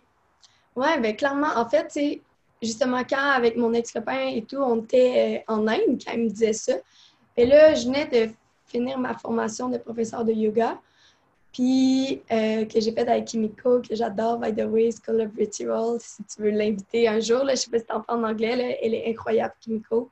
[0.76, 2.20] Oui, bien clairement, en fait, c'est
[2.62, 6.28] justement quand avec mon ex-copain et tout, on était euh, en Inde quand il me
[6.28, 6.74] disait ça.
[7.36, 8.32] Et là, je venais de
[8.66, 10.78] finir ma formation de professeur de yoga,
[11.52, 16.00] puis euh, que j'ai faite avec Kimiko, que j'adore, by the way, School of Rituals,
[16.00, 17.42] si tu veux l'inviter un jour.
[17.42, 20.10] Là, je sais pas si tu en parles en anglais, là, elle est incroyable, Kimiko.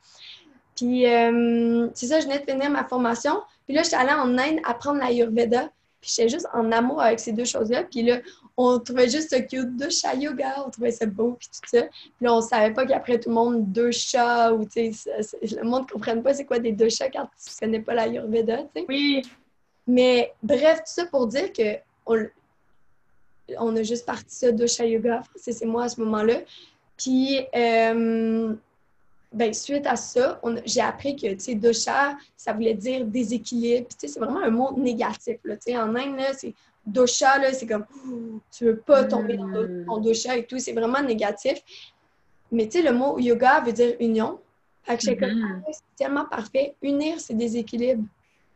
[0.78, 3.42] Puis, euh, c'est ça, je venais de finir ma formation.
[3.66, 5.70] Puis là, j'étais allée en Inde apprendre l'Ayurveda.
[6.00, 7.82] Puis j'étais juste en amour avec ces deux choses-là.
[7.82, 8.18] Puis là,
[8.56, 11.82] on trouvait juste ce cute, deux chats yoga, on trouvait ça beau, puis tout ça.
[11.82, 15.12] Puis là, on savait pas qu'après tout le monde, deux chats, ou tu sais,
[15.42, 17.94] le monde ne comprenne pas c'est quoi des deux chats quand tu ne connais pas
[17.94, 18.86] la Yurveda, tu sais.
[18.88, 19.22] Oui.
[19.88, 22.24] Mais bref, tout ça pour dire que on,
[23.58, 26.36] on a juste parti ça, deux chats yoga, c'est moi à ce moment-là.
[26.96, 28.54] Puis, euh,
[29.32, 33.88] ben, suite à ça, j'ai appris que, tu sais, dosha, ça voulait dire déséquilibre.
[33.88, 35.56] tu sais, c'est vraiment un mot négatif, là.
[35.56, 36.54] Tu sais, en Inde, là, c'est
[36.86, 37.84] dosha, là, c'est comme,
[38.50, 39.84] tu veux pas tomber dans hmm.
[39.86, 40.58] ton dosha et tout.
[40.58, 41.58] C'est vraiment négatif.
[42.50, 44.38] Mais, tu sais, le mot yoga veut dire union.
[44.88, 45.62] Fait que mm-hmm.
[45.70, 46.74] c'est tellement parfait.
[46.80, 48.04] Unir, c'est déséquilibre.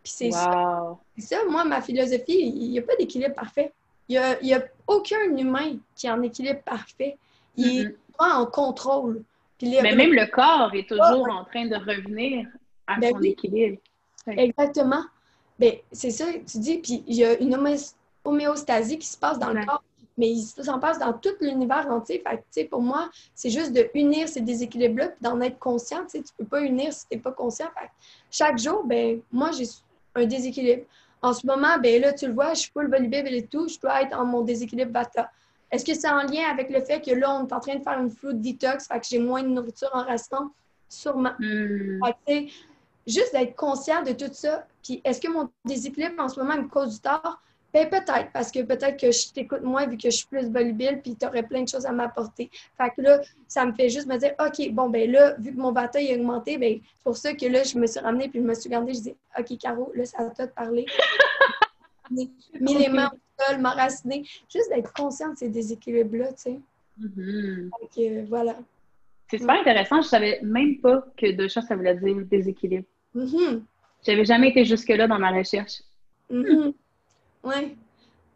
[0.02, 0.96] Puis c'est ça.
[1.18, 1.36] ça.
[1.48, 3.72] Moi, ma philosophie, il n'y a pas d'équilibre parfait.
[4.08, 7.18] Il n'y a, a, aucun humain qui est en équilibre parfait.
[7.56, 7.94] Il est mm-hmm.
[8.18, 9.22] pas en contrôle.
[9.62, 12.48] Mais même le corps est toujours en train de revenir
[12.86, 13.78] à ben son équilibre.
[14.26, 15.04] Exactement.
[15.58, 17.56] Ben, c'est ça, tu dis, puis il y a une
[18.24, 19.82] homéostasie qui se passe dans le corps,
[20.18, 22.22] mais il s'en passe dans tout l'univers entier.
[22.52, 26.04] Fait pour moi, c'est juste de unir ces déséquilibres-là, puis d'en être conscient.
[26.10, 27.68] Tu ne peux pas unir si tu n'es pas conscient.
[28.30, 29.66] chaque jour, ben, moi, j'ai
[30.14, 30.84] un déséquilibre.
[31.22, 33.68] En ce moment, ben là, tu le vois, je suis pas le volleyball et tout,
[33.68, 35.30] je dois être en mon déséquilibre bata.
[35.72, 37.82] Est-ce que c'est en lien avec le fait que là, on est en train de
[37.82, 40.52] faire une flotte detox, fait que j'ai moins de nourriture en restant?
[40.88, 41.32] Sûrement.
[41.38, 42.06] Hmm.
[43.06, 44.66] juste d'être conscient de tout ça.
[44.84, 47.40] Puis, est-ce que mon déséquilibre en ce moment me cause du tort?
[47.72, 51.00] Ben, peut-être, parce que peut-être que je t'écoute moins vu que je suis plus volubile,
[51.02, 52.50] puis tu aurais plein de choses à m'apporter.
[52.76, 55.58] Fait que là, ça me fait juste me dire, OK, bon, ben là, vu que
[55.58, 58.40] mon bataille a augmenté, ben, c'est pour ça que là, je me suis ramenée, puis
[58.40, 60.84] je me suis regardée, je dis, OK, Caro, là, ça va te parler.
[62.12, 64.24] mis les mains au sol, m'enraciner.
[64.48, 66.60] Juste d'être conscient de ces déséquilibres-là, tu sais.
[67.00, 67.70] Mm-hmm.
[67.70, 68.56] Donc, euh, voilà.
[69.30, 70.02] C'est super intéressant.
[70.02, 72.84] Je savais même pas que de ça voulait dire déséquilibre.
[73.14, 73.60] Mm
[74.04, 75.82] J'avais jamais été jusque-là dans ma recherche.
[76.28, 76.70] Mm
[77.44, 77.76] Oui.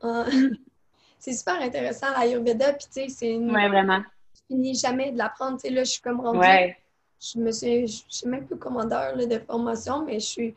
[0.04, 0.24] Euh,
[1.18, 2.72] c'est super intéressant, l'Ayurveda.
[2.72, 3.50] Puis, tu sais, c'est une...
[3.50, 4.00] Ouais, vraiment.
[4.34, 5.60] Je finis jamais de l'apprendre.
[5.60, 6.38] Tu sais, là, je suis comme rendue...
[6.38, 6.76] Ouais.
[7.20, 7.86] Je me suis...
[7.86, 10.54] Je suis même plus commandeur de formation, mais je suis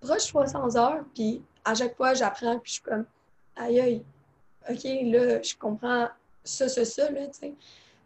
[0.00, 1.04] proche de 300 heures.
[1.14, 3.04] Puis, à chaque fois, j'apprends, puis je suis comme,
[3.56, 4.02] aïe, aïe,
[4.68, 6.08] OK, là, je comprends
[6.44, 7.52] ça, ça, ça, là, tu sais.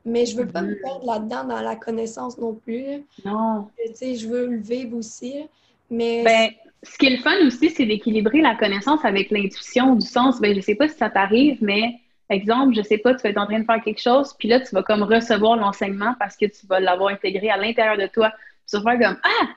[0.04, 0.82] Mais je veux pas me mm-hmm.
[0.82, 3.04] perdre là-dedans dans la connaissance non plus.
[3.24, 3.68] Non.
[3.78, 5.44] Tu sais, je veux le vivre aussi.
[5.90, 6.24] Mais.
[6.24, 6.50] Ben,
[6.82, 10.40] ce qui est le fun aussi, c'est d'équilibrer la connaissance avec l'intuition, du sens.
[10.40, 13.38] Ben, je sais pas si ça t'arrive, mais exemple, je sais pas, tu vas être
[13.38, 16.46] en train de faire quelque chose, puis là, tu vas comme recevoir l'enseignement parce que
[16.46, 18.32] tu vas l'avoir intégré à l'intérieur de toi.
[18.68, 19.48] Tu vas faire comme Ah!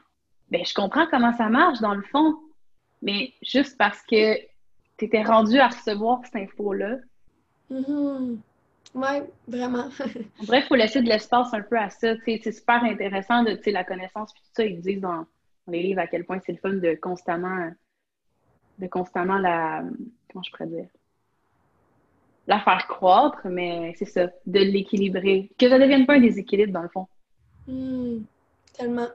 [0.52, 2.36] Ben, je comprends comment ça marche dans le fond
[3.06, 4.36] mais juste parce que
[4.98, 6.98] tu étais rendu à recevoir cette info-là.
[7.72, 8.38] Mm-hmm.
[8.96, 9.08] Oui,
[9.48, 9.90] vraiment.
[10.48, 12.16] Bref, il faut laisser de l'espace un peu à ça.
[12.26, 14.34] C'est super intéressant de la connaissance.
[14.34, 15.26] Puis tout ça, ils disent dans,
[15.68, 17.72] les livres à quel point c'est le fun de constamment,
[18.80, 19.84] de constamment la.
[20.32, 20.88] Comment je pourrais dire?
[22.48, 25.52] la faire croître, mais c'est ça, de l'équilibrer.
[25.58, 27.08] Que ça ne devienne pas un déséquilibre, dans le fond.
[27.68, 28.20] Hmm.
[28.74, 29.08] tellement.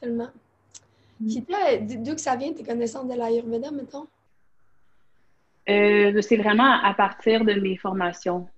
[0.00, 0.30] Tellement.
[1.20, 2.02] Mm.
[2.02, 4.06] D'où que ça vient, tes connaissances de l'Ayurveda, mettons?
[5.68, 8.48] Euh, c'est vraiment à partir de mes formations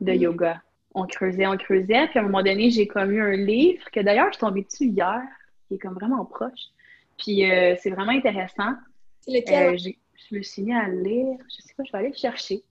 [0.00, 0.16] de mm.
[0.16, 0.62] yoga.
[0.94, 4.00] On creusait, on creusait, puis à un moment donné, j'ai comme eu un livre que
[4.00, 5.20] d'ailleurs, je suis tombée dessus hier,
[5.66, 6.70] qui est comme vraiment proche.
[7.18, 8.74] Puis euh, c'est vraiment intéressant.
[9.22, 9.74] C'est lequel?
[9.74, 9.92] Euh,
[10.30, 11.36] je me suis mis à lire.
[11.48, 12.62] Je sais pas, je vais aller le chercher.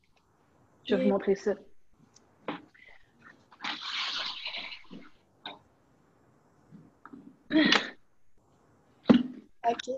[0.86, 1.54] Je vais vous montrer ça.
[9.70, 9.96] OK.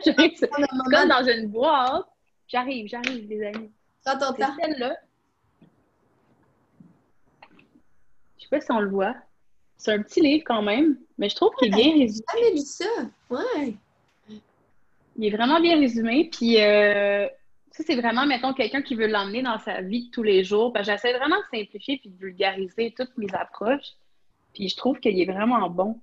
[0.02, 2.06] c'est comme dans une boîte.
[2.48, 3.70] J'arrive, j'arrive, les amis.
[4.04, 4.54] Prends ton temps.
[4.60, 4.96] celle-là.
[8.38, 9.14] Je sais pas si on le voit.
[9.76, 12.24] C'est un petit livre quand même, mais je trouve qu'il est bien résumé.
[12.38, 12.84] J'ai lu ça.
[13.30, 13.74] Ouais.
[15.16, 16.28] Il est vraiment bien résumé.
[16.30, 17.26] Puis, euh,
[17.70, 20.72] ça, c'est vraiment, mettons, quelqu'un qui veut l'emmener dans sa vie de tous les jours.
[20.80, 23.94] J'essaie vraiment de simplifier puis de vulgariser toutes mes approches.
[24.54, 26.00] Puis, je trouve qu'il est vraiment bon.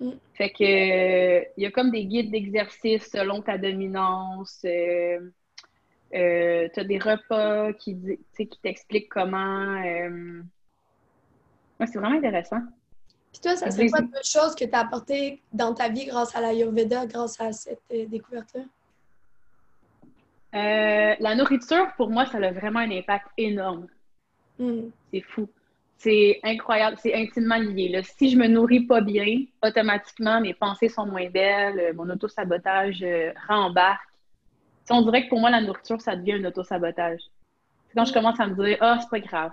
[0.00, 0.12] Mm.
[0.34, 4.60] Fait que il y a comme des guides d'exercice selon ta dominance.
[4.64, 5.20] Euh,
[6.14, 7.96] euh, tu as des repas qui,
[8.36, 9.84] qui t'expliquent comment.
[9.84, 10.42] Euh,
[11.80, 12.60] c'est vraiment intéressant.
[13.32, 16.34] Puis toi, ça serait quoi de choses que tu as apportées dans ta vie grâce
[16.34, 18.64] à l'Ayurveda, grâce à cette découverte-là?
[20.52, 23.86] la nourriture, pour moi, ça a vraiment un impact énorme.
[24.58, 24.88] Mm.
[25.12, 25.48] C'est fou.
[26.02, 28.00] C'est incroyable, c'est intimement lié.
[28.02, 33.02] Si je me nourris pas bien, automatiquement, mes pensées sont moins belles, euh, mon auto-sabotage
[33.02, 34.00] euh, rembarque.
[34.88, 37.20] on dirait que pour moi, la nourriture, ça devient un auto-sabotage.
[37.88, 39.52] C'est quand je commence à me dire Ah, c'est pas grave.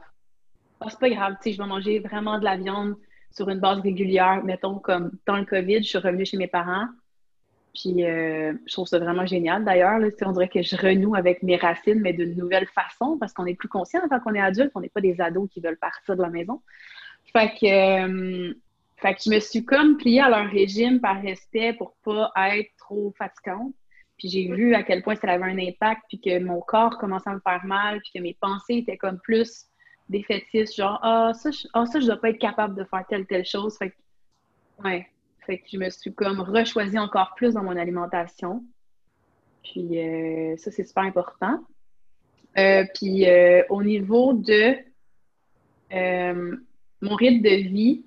[0.79, 2.95] Ah, c'est pas grave, je vais manger vraiment de la viande
[3.29, 4.41] sur une base régulière.
[4.45, 6.87] Mettons, comme dans le COVID, je suis revenue chez mes parents.
[7.73, 9.99] Puis euh, je trouve ça vraiment génial d'ailleurs.
[10.23, 13.55] On dirait que je renoue avec mes racines, mais d'une nouvelle façon, parce qu'on est
[13.55, 16.21] plus conscient quand on est adulte, on n'est pas des ados qui veulent partir de
[16.21, 16.61] la maison.
[17.33, 18.53] Fait que, euh,
[18.97, 22.71] fait que je me suis comme pliée à leur régime par respect pour pas être
[22.77, 23.73] trop fatigante.
[24.17, 27.29] Puis j'ai vu à quel point ça avait un impact, puis que mon corps commençait
[27.29, 29.67] à me faire mal, puis que mes pensées étaient comme plus
[30.09, 31.31] défaitistes, genre ah
[31.73, 33.77] ah, ça je dois pas être capable de faire telle telle chose.
[33.77, 33.95] Fait que,
[34.83, 35.07] ouais,
[35.47, 38.63] fait que je me suis comme rechoisie encore plus dans mon alimentation.
[39.63, 41.59] Puis euh, ça, c'est super important.
[42.57, 44.75] Euh, puis euh, au niveau de
[47.01, 48.03] mon rythme de vie,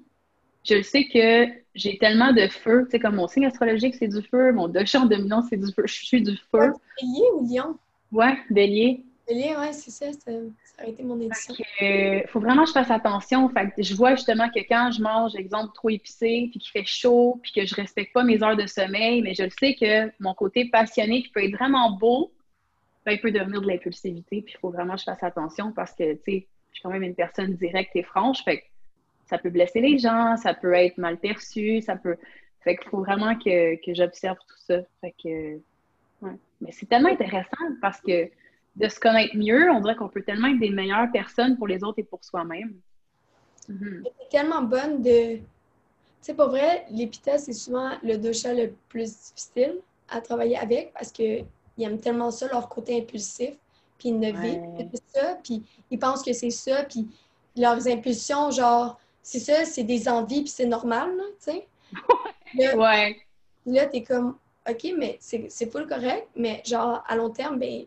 [0.65, 2.85] je sais que j'ai tellement de feu.
[2.85, 4.53] Tu sais, comme mon signe astrologique, c'est du feu.
[4.53, 5.85] Mon en dominant, c'est du feu.
[5.87, 6.73] Je suis du feu.
[7.01, 7.79] Bélier ou lion?
[8.13, 9.05] Ouais, bélier.
[9.33, 10.13] Ouais, c'est ça.
[10.13, 10.31] Ça
[10.79, 11.55] a été mon édition.
[11.81, 13.49] Il faut vraiment que je fasse attention.
[13.51, 17.39] Fait je vois justement que quand je mange, exemple, trop épicé, puis qu'il fait chaud,
[17.43, 20.35] puis que je respecte pas mes heures de sommeil, mais je le sais que mon
[20.35, 22.33] côté passionné, qui peut être vraiment beau,
[23.07, 24.43] ben, il peut devenir de l'impulsivité.
[24.43, 26.91] Puis il faut vraiment que je fasse attention parce que, tu sais, je suis quand
[26.91, 28.43] même une personne directe et franche.
[28.45, 28.65] Fait que
[29.27, 32.17] ça peut blesser les gens, ça peut être mal perçu, ça peut.
[32.63, 34.81] Fait qu'il faut vraiment que, que j'observe tout ça.
[35.01, 35.55] Fait que,
[36.23, 36.37] ouais.
[36.61, 38.29] Mais c'est tellement intéressant parce que
[38.81, 41.85] de se connaître mieux, on dirait qu'on peut tellement être des meilleures personnes pour les
[41.85, 42.75] autres et pour soi-même.
[43.69, 44.05] Mhm.
[44.05, 45.37] C'est tellement bonne de.
[45.37, 45.43] Tu
[46.23, 49.77] sais, pour vrai, l'épithète, c'est souvent le dosha le plus difficile
[50.09, 51.45] à travailler avec parce qu'ils
[51.79, 53.55] aiment tellement ça, leur côté impulsif,
[53.99, 57.09] puis ils ne vivent que ça, puis ils pensent que c'est ça, puis
[57.57, 61.11] leurs impulsions, genre, c'est ça, c'est des envies, puis c'est normal,
[61.45, 61.67] tu sais.
[62.55, 63.17] Là, ouais.
[63.67, 64.37] Là, t'es comme,
[64.69, 67.87] OK, mais c'est full correct, mais genre, à long terme, ben,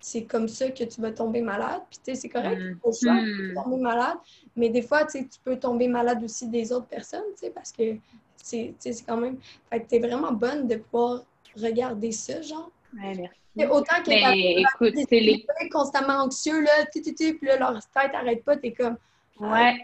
[0.00, 1.82] c'est comme ça que tu vas tomber malade.
[1.90, 2.78] Puis, tu sais, c'est correct, mm.
[2.82, 3.54] faut choix, mm.
[3.54, 4.16] tomber malade.
[4.56, 7.50] Mais des fois, tu sais, tu peux tomber malade aussi des autres personnes, tu sais,
[7.50, 7.96] parce que
[8.42, 8.74] c'est
[9.06, 9.38] quand même.
[9.70, 11.24] Fait que t'es vraiment bonne de pouvoir
[11.56, 12.70] regarder ça, genre.
[12.94, 13.70] Ouais, merci.
[13.70, 15.46] autant que Mais écoute, c'est les.
[15.70, 18.96] constamment anxieux, là, tu, tu, tu, puis là, leur tête n'arrête pas, t'es comme.
[19.38, 19.76] Ouais.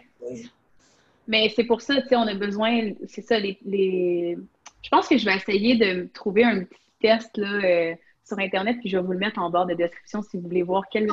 [1.29, 4.39] Mais c'est pour ça, tu sais, on a besoin, c'est ça, les, les,
[4.83, 7.49] Je pense que je vais essayer de trouver un petit test, là.
[7.65, 7.95] Euh,
[8.27, 10.63] sur Internet, puis je vais vous le mettre en barre de description si vous voulez
[10.63, 11.09] voir quel,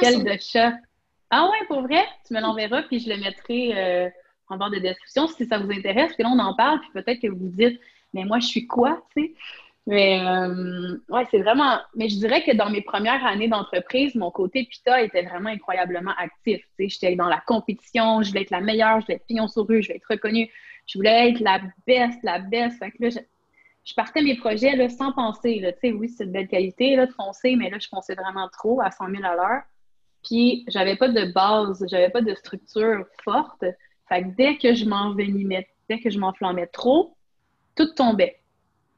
[0.00, 0.72] quel de chat.
[1.30, 2.04] Ah ouais, pour vrai?
[2.26, 4.08] Tu me l'enverras, puis je le mettrai euh,
[4.48, 6.14] en barre de description si ça vous intéresse.
[6.14, 7.80] Puis là, on en parle, puis peut-être que vous dites,
[8.12, 9.34] mais moi, je suis quoi, tu sais?
[9.86, 11.78] Mais euh, ouais, c'est vraiment.
[11.94, 16.12] Mais je dirais que dans mes premières années d'entreprise, mon côté pita était vraiment incroyablement
[16.16, 16.62] actif.
[16.78, 19.46] Tu sais, j'étais dans la compétition, je voulais être la meilleure, je voulais être pignon
[19.46, 20.48] sur rue, je voulais être reconnue,
[20.86, 22.78] je voulais être la best, la best.
[22.78, 23.10] Fait que là,
[23.84, 25.60] je partais mes projets là, sans penser.
[25.60, 25.70] Là.
[25.92, 28.90] Oui, c'est de belle qualité là, de foncer, mais là, je fonçais vraiment trop à
[28.90, 29.62] 100 000 à l'heure.
[30.24, 33.64] Puis, j'avais pas de base, j'avais pas de structure forte.
[34.08, 37.14] Fait que dès que je m'envenimais, dès que je m'enflammais trop,
[37.76, 38.40] tout tombait.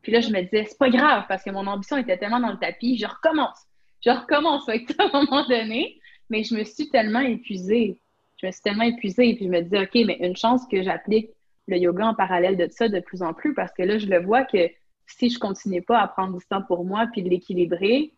[0.02, 2.52] Puis là, je me disais, c'est pas grave parce que mon ambition était tellement dans
[2.52, 3.58] le tapis, je recommence.
[4.04, 5.98] je recommence avec ça à un moment donné.
[6.30, 8.00] Mais je me suis tellement épuisée.
[8.40, 9.34] Je me suis tellement épuisée.
[9.34, 11.30] Puis je me dis, OK, mais une chance que j'applique
[11.68, 14.22] le yoga en parallèle de ça de plus en plus parce que là, je le
[14.22, 14.70] vois que
[15.06, 18.12] si je continue pas à prendre du temps pour moi puis de l'équilibrer,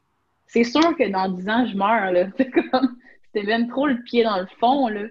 [0.47, 2.13] c'est sûr que dans 10 ans, je meurs.
[2.13, 2.27] Là.
[3.25, 4.89] C'était même trop le pied dans le fond.
[4.89, 5.03] Là.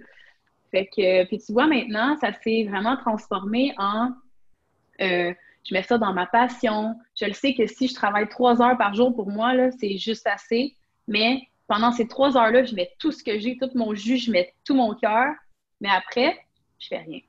[0.72, 4.12] Fait que, puis tu vois, maintenant, ça s'est vraiment transformé en
[5.02, 5.34] euh,
[5.64, 6.96] je mets ça dans ma passion.
[7.20, 9.98] Je le sais que si je travaille trois heures par jour pour moi, là, c'est
[9.98, 10.76] juste assez.
[11.08, 14.32] Mais pendant ces trois heures-là, je mets tout ce que j'ai, tout mon jus, je
[14.32, 15.34] mets tout mon cœur.
[15.82, 16.38] Mais après,
[16.80, 17.20] je fais rien.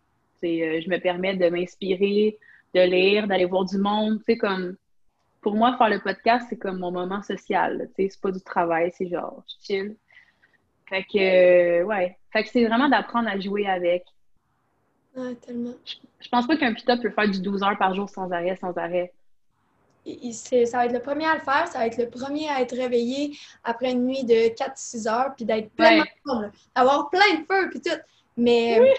[0.44, 2.38] Euh, je me permets de m'inspirer,
[2.74, 4.20] de lire, d'aller voir du monde.
[4.40, 4.76] Comme
[5.40, 7.88] pour moi, faire le podcast, c'est comme mon moment social.
[7.96, 9.96] C'est pas du travail, c'est genre, je chill.
[10.88, 11.18] Fait que,
[11.82, 12.16] euh, ouais.
[12.32, 14.04] Fait que c'est vraiment d'apprendre à jouer avec.
[15.16, 15.74] Ah, tellement.
[16.20, 18.76] Je, pense pas qu'un pita peut faire du 12 heures par jour sans arrêt, sans
[18.76, 19.12] arrêt.
[20.06, 22.74] ça va être le premier à le faire, ça va être le premier à être
[22.74, 27.68] réveillé après une nuit de 4-6 heures, puis d'être plein de d'avoir plein de feu,
[27.70, 27.98] puis tout.
[28.38, 28.94] Mais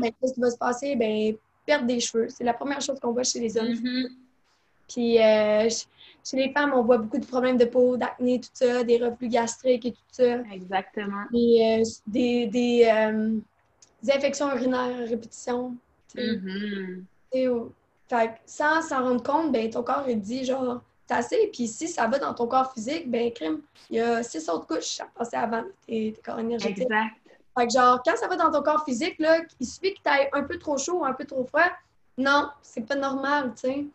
[0.00, 0.96] ben, qu'est-ce qui va se passer?
[0.96, 2.28] Ben, perdre des cheveux.
[2.28, 3.72] C'est la première chose qu'on voit chez les hommes.
[3.72, 4.08] Mm-hmm.
[4.88, 5.68] Puis euh,
[6.24, 9.28] chez les femmes, on voit beaucoup de problèmes de peau, d'acné, tout ça, des reflux
[9.28, 10.40] gastriques et tout ça.
[10.52, 11.24] Exactement.
[11.32, 13.38] Et, euh, des, des, euh,
[14.02, 15.74] des, infections urinaires à répétition.
[16.14, 17.02] Mm-hmm.
[18.08, 21.50] fait, sans s'en rendre compte, ben, ton corps il dit genre, t'as assez.
[21.52, 23.60] Puis si ça va dans ton corps physique, ben, crime,
[23.90, 26.84] il y a six autres couches à passer avant tes, corps énergétiques.
[26.84, 27.14] Exact.
[27.56, 30.28] Fait que genre, quand ça va dans ton corps physique, là, il suffit que tu
[30.32, 31.70] un peu trop chaud ou un peu trop froid.
[32.18, 33.86] Non, c'est pas normal, tu sais.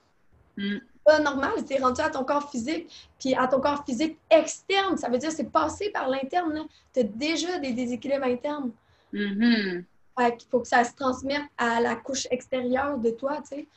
[0.57, 0.77] Mm.
[1.05, 4.97] Pas normal, c'est rendu à ton corps physique, puis à ton corps physique externe.
[4.97, 6.65] Ça veut dire que c'est passé par l'interne.
[6.93, 8.71] Tu as déjà des déséquilibres internes.
[9.13, 9.83] Mm-hmm.
[10.17, 13.67] Fait qu'il faut que ça se transmette à la couche extérieure de toi, tu sais.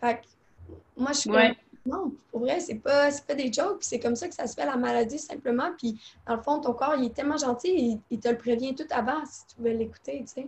[0.00, 0.26] Fait que
[0.96, 1.30] moi, je suis
[1.84, 3.82] non, pour vrai, c'est pas, pas des jokes.
[3.82, 5.70] C'est comme ça que ça se fait la maladie, simplement.
[5.76, 8.86] Puis, dans le fond, ton corps, il est tellement gentil, il, te le prévient tout
[8.90, 10.46] avant si tu veux l'écouter, tu sais.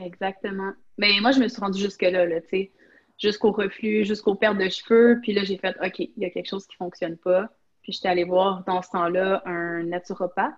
[0.00, 0.72] Exactement.
[0.98, 2.70] Mais moi, je me suis rendue jusque-là, là, tu sais.
[3.18, 5.20] Jusqu'au reflux, jusqu'aux pertes de cheveux.
[5.22, 7.48] Puis là, j'ai fait, OK, il y a quelque chose qui fonctionne pas.
[7.82, 10.54] Puis, j'étais allée voir, dans ce temps-là, un naturopathe.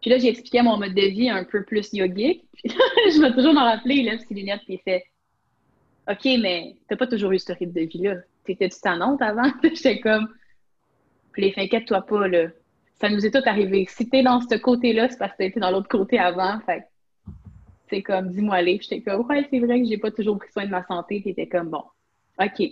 [0.00, 2.46] Puis là, j'ai expliqué mon mode de vie un peu plus yogique.
[2.52, 2.84] Puis là,
[3.14, 5.04] je vais toujours m'en rappeler, il lève ses lunettes, puis il fait
[6.10, 9.50] OK, mais t'as pas toujours eu ce rythme de vie-là t'étais-tu tannante avant?
[9.62, 10.28] J'étais comme,
[11.32, 12.48] puis les inquiète-toi pas, là.
[13.00, 13.86] Ça nous est tout arrivé.
[13.88, 16.60] Si t'es dans ce côté-là, c'est parce que t'étais dans l'autre côté avant.
[16.60, 16.84] Fait
[17.90, 18.78] c'est comme, dis-moi aller.
[18.80, 21.20] J'étais comme, ouais, c'est vrai que j'ai pas toujours pris soin de ma santé.
[21.22, 21.82] T'étais comme, bon,
[22.38, 22.62] OK,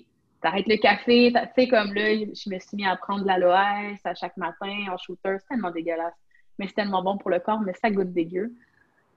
[0.40, 1.32] t'arrêtes le café.
[1.32, 4.86] Tu sais, comme là, je me suis mis à prendre de l'aloès à chaque matin
[4.90, 5.36] en shooter.
[5.40, 6.14] C'est tellement dégueulasse.
[6.58, 8.52] Mais c'est tellement bon pour le corps, mais ça goûte dégueu.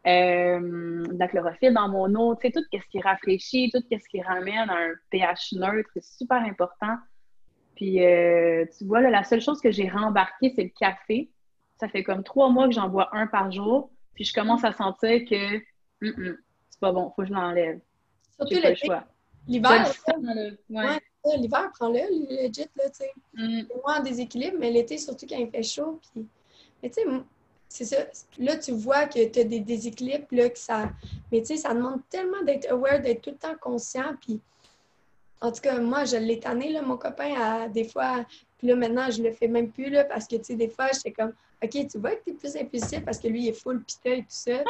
[0.08, 4.08] Euh, de la chlorophylle dans mon eau, tu sais, tout ce qui rafraîchit, tout ce
[4.08, 6.95] qui ramène un pH neutre, c'est super important.
[7.76, 11.32] Puis, euh, tu vois, là, la seule chose que j'ai rembarqué, c'est le café.
[11.80, 13.89] Ça fait comme trois mois que j'en bois un par jour.
[14.14, 15.60] Puis, je commence à sentir que
[16.01, 17.80] c'est pas bon, faut que je l'enlève.
[18.36, 18.53] Surtout
[19.47, 19.88] l'hiver.
[20.70, 20.99] Ouais.
[21.38, 23.12] l'hiver, prends-le, legit, là, tu sais.
[23.34, 23.64] Mm.
[23.84, 25.99] Moi, en déséquilibre, mais l'été, surtout quand il fait chaud.
[26.14, 26.28] Puis...
[26.84, 27.08] Mais tu sais,
[27.76, 27.98] c'est ça.
[28.40, 30.90] Là, tu vois que tu as des déséquilibres, là, que ça.
[31.30, 34.16] Mais tu sais, ça demande tellement d'être aware, d'être tout le temps conscient.
[34.22, 34.40] Puis,
[35.42, 38.26] en tout cas, moi, je l'ai tanné, là, mon copain, à des fois.
[38.58, 40.88] Puis là, maintenant, je le fais même plus, là, parce que, tu sais, des fois,
[40.94, 43.62] j'étais comme, OK, tu vois que tu es plus impulsif parce que lui, il est
[43.62, 44.64] full pita et tout ça.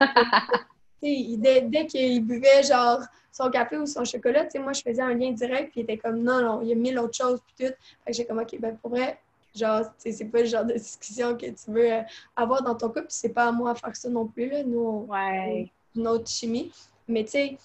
[1.02, 3.00] dès, dès qu'il buvait, genre,
[3.32, 5.82] son café ou son chocolat, tu sais, moi, je faisais un lien direct, puis il
[5.82, 7.74] était comme, non, non, il y a mille autres choses, puis tout.
[8.04, 9.18] Fait que j'ai comme, OK, ben, pour vrai,
[9.54, 12.02] Genre, c'est pas le genre de discussion que tu veux euh,
[12.34, 14.48] avoir dans ton couple, c'est pas à moi à faire ça non plus.
[14.48, 14.64] Là.
[14.64, 15.70] Nous, on, ouais.
[16.26, 16.72] chimie.
[17.06, 17.58] Mais tu sais,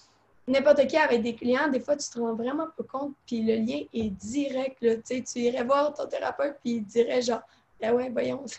[0.46, 3.56] n'importe qui avec des clients, des fois, tu te rends vraiment pas compte, puis le
[3.56, 4.76] lien est direct.
[4.82, 7.42] Là, tu irais voir ton thérapeute, puis il dirait genre,
[7.80, 8.44] ben ouais, voyons.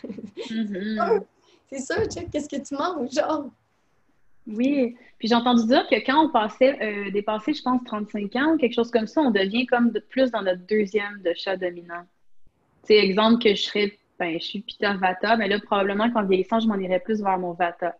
[0.50, 1.22] Mm-hmm.
[1.70, 3.48] c'est sûr, tu qu'est-ce que tu manges, genre.
[4.46, 8.54] Oui, puis j'ai entendu dire que quand on passait, euh, dépassait, je pense, 35 ans
[8.54, 11.56] ou quelque chose comme ça, on devient comme de plus dans notre deuxième de chat
[11.56, 12.04] dominant
[12.88, 16.60] sais, exemple que je serais, ben, je suis Peter Vata, mais là, probablement qu'en vieillissant,
[16.60, 17.96] je m'en irais plus vers mon Vata.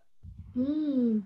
[0.54, 1.20] Hmm.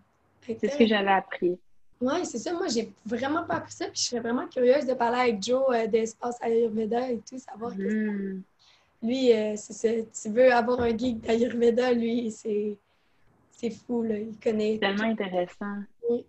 [0.47, 1.59] C'est ce que j'avais appris.
[2.01, 2.53] Oui, c'est ça.
[2.53, 3.87] Moi, j'ai vraiment pas appris ça.
[3.87, 7.73] Puis je serais vraiment curieuse de parler avec Joe euh, d'Espace Ayurveda et tout, savoir
[7.75, 8.43] hmm.
[9.03, 9.89] Lui, euh, c'est ça.
[10.23, 14.19] Tu veux avoir un geek d'Ayurveda, lui, c'est fou, là.
[14.19, 14.75] Il connaît.
[14.75, 15.77] C'est tellement intéressant.
[16.09, 16.25] Oui.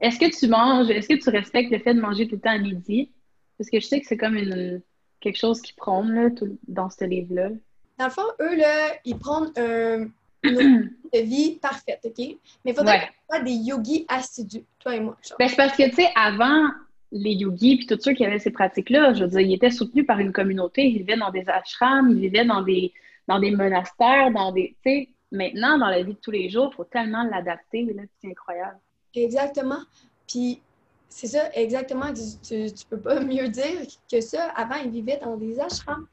[0.00, 2.50] Est-ce que tu manges, est-ce que tu respectes le fait de manger tout le temps
[2.50, 3.10] à midi?
[3.56, 4.82] Parce que je sais que c'est comme une,
[5.22, 6.28] quelque chose qu'ils prônent là,
[6.68, 7.50] dans ce livre-là?
[7.98, 10.08] Dans le fond, eux, là, ils prennent un,
[10.42, 12.18] une de vie parfaite, OK?
[12.64, 13.42] Mais il faudrait ouais.
[13.42, 15.16] des yogis assidus, toi et moi.
[15.38, 16.68] Ben, c'est parce que, tu sais, avant
[17.12, 20.06] les yogis puis tous ceux qui avaient ces pratiques-là, je veux dire, ils étaient soutenus
[20.06, 22.92] par une communauté, ils vivaient dans des ashrams, ils vivaient dans des,
[23.28, 24.74] dans des monastères, dans des.
[24.84, 28.02] Tu sais, maintenant, dans la vie de tous les jours, il faut tellement l'adapter, là,
[28.20, 28.78] c'est incroyable.
[29.14, 29.80] Exactement.
[30.26, 30.60] Puis
[31.14, 32.12] c'est ça, exactement.
[32.12, 34.46] Tu, tu, peux pas mieux dire que ça.
[34.56, 36.06] Avant, ils vivaient dans des ashrams.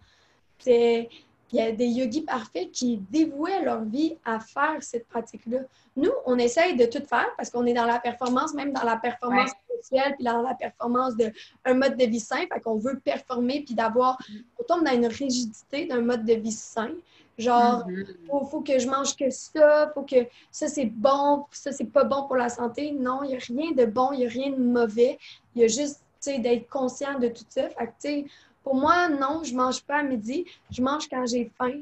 [0.65, 1.07] Il
[1.53, 5.59] y a des yogis parfaits qui dévouaient leur vie à faire cette pratique-là.
[5.95, 8.97] Nous, on essaye de tout faire parce qu'on est dans la performance, même dans la
[8.97, 12.45] performance sociale, puis dans la performance d'un mode de vie sain.
[12.53, 14.17] Fait qu'on veut performer, puis d'avoir.
[14.59, 16.91] On tombe dans une rigidité d'un mode de vie sain.
[17.39, 18.49] Genre, il mm-hmm.
[18.49, 22.27] faut, que je mange que ça, faut que ça c'est bon, ça c'est pas bon
[22.27, 22.91] pour la santé.
[22.91, 25.17] Non, il n'y a rien de bon, il n'y a rien de mauvais.
[25.55, 27.69] Il y a juste, tu sais, d'être conscient de tout ça.
[27.69, 28.25] Fait que, tu sais,
[28.61, 30.45] pour moi, non, je mange pas à midi.
[30.69, 31.79] Je mange quand j'ai faim.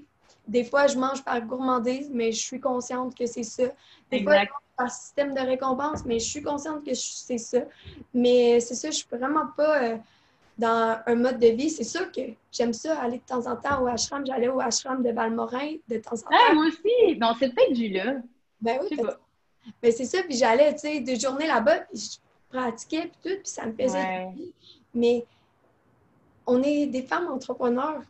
[0.47, 3.63] Des fois, je mange par gourmandise, mais je suis consciente que c'est ça.
[4.11, 7.61] Des fois, je mange par système de récompense, mais je suis consciente que c'est ça.
[8.13, 9.81] Mais c'est ça, je suis vraiment pas...
[9.81, 9.97] Euh,
[10.57, 11.69] dans un mode de vie.
[11.69, 14.25] C'est sûr que j'aime ça, aller de temps en temps au ashram.
[14.25, 16.53] J'allais au ashram de Valmorin de temps en temps.
[16.53, 17.17] moi aussi!
[17.19, 18.15] Non, c'est peut-être du là.
[18.59, 18.97] Ben oui,
[19.83, 22.17] Mais c'est ça, puis j'allais, tu sais, deux journées là-bas, puis je
[22.49, 24.51] pratiquais, puis tout, puis ça me faisait du
[24.95, 25.25] Mais
[26.47, 28.01] on est des femmes entrepreneurs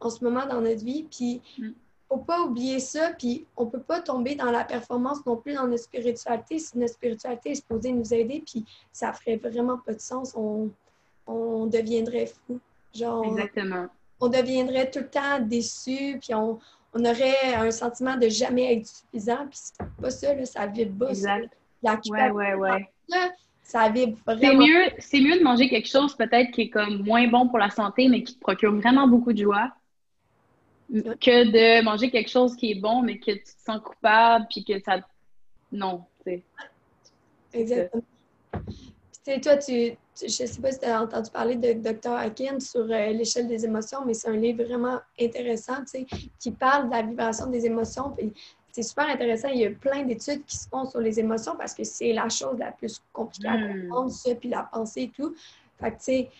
[0.00, 1.74] en ce moment dans notre vie, puis ne mm.
[2.08, 5.68] faut pas oublier ça, puis on peut pas tomber dans la performance non plus dans
[5.68, 10.00] notre spiritualité si notre spiritualité est supposée nous aider, puis ça ferait vraiment pas de
[10.00, 10.34] sens.
[10.34, 10.68] On
[11.26, 12.60] on deviendrait fou.
[12.94, 13.86] Genre, Exactement.
[14.20, 16.58] On deviendrait tout le temps déçu, puis on,
[16.94, 21.08] aurait un sentiment de jamais être suffisant, puis c'est pas ça, là, ça vibre bas.
[21.10, 21.56] Exact.
[21.82, 22.88] La ouais, ouais, ouais.
[23.62, 24.40] ça vibre vraiment.
[24.40, 27.58] C'est mieux, c'est mieux de manger quelque chose peut-être qui est comme moins bon pour
[27.58, 29.72] la santé, mais qui te procure vraiment beaucoup de joie,
[30.92, 31.44] que
[31.80, 34.78] de manger quelque chose qui est bon, mais que tu te sens coupable, puis que
[34.80, 35.00] ça.
[35.72, 36.42] Non, c'est.
[37.54, 38.02] Exactement.
[39.24, 39.72] Puis, toi, tu,
[40.20, 42.12] je ne sais pas si tu as entendu parler de Dr.
[42.12, 45.76] Akin sur euh, l'échelle des émotions, mais c'est un livre vraiment intéressant,
[46.38, 48.14] qui parle de la vibration des émotions.
[48.72, 49.48] c'est super intéressant.
[49.48, 52.28] Il y a plein d'études qui se font sur les émotions parce que c'est la
[52.28, 53.82] chose la plus compliquée à hmm.
[53.82, 55.34] comprendre, ça, puis la pensée et tout.
[55.80, 56.30] Fait que, tu sais,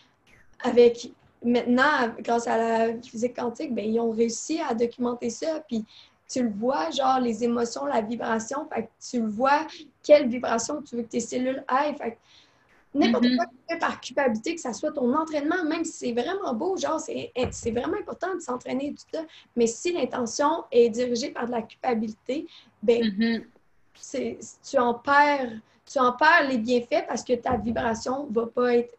[0.64, 1.12] avec
[1.44, 5.62] maintenant, grâce à la physique quantique, ben, ils ont réussi à documenter ça.
[5.68, 5.84] Puis
[6.28, 8.66] tu le vois, genre les émotions, la vibration.
[8.72, 9.66] Fait que tu le vois,
[10.02, 11.96] quelle vibration tu veux que tes cellules aillent.
[11.96, 12.18] Fait
[12.94, 13.36] N'importe mm-hmm.
[13.36, 16.52] quoi que tu fais par culpabilité, que ça soit ton entraînement, même si c'est vraiment
[16.52, 19.24] beau, genre, c'est vraiment important de s'entraîner tout ça.
[19.56, 22.46] Mais si l'intention est dirigée par de la culpabilité,
[22.82, 24.58] ben, mm-hmm.
[24.70, 25.52] tu, en perds,
[25.90, 28.94] tu en perds les bienfaits parce que ta vibration ne va pas être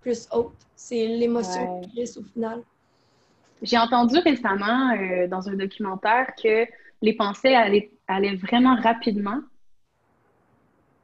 [0.00, 0.56] plus haute.
[0.74, 2.62] C'est l'émotion qui reste au final.
[3.62, 6.66] J'ai entendu récemment euh, dans un documentaire que
[7.02, 9.40] les pensées allaient vraiment rapidement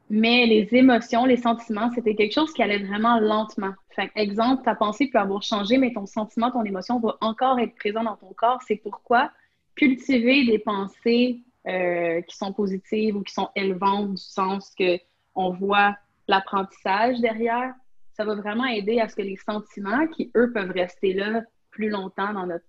[0.08, 3.74] mais les émotions, les sentiments, c'était quelque chose qui allait vraiment lentement.
[3.90, 7.74] Fait exemple, ta pensée peut avoir changé, mais ton sentiment, ton émotion va encore être
[7.74, 8.60] présent dans ton corps.
[8.66, 9.32] C'est pourquoi
[9.74, 14.98] cultiver des pensées euh, qui sont positives ou qui sont élevantes du sens que
[15.34, 15.96] on voit
[16.28, 17.74] l'apprentissage derrière,
[18.14, 21.90] ça va vraiment aider à ce que les sentiments qui, eux, peuvent rester là plus
[21.90, 22.64] longtemps dans notre,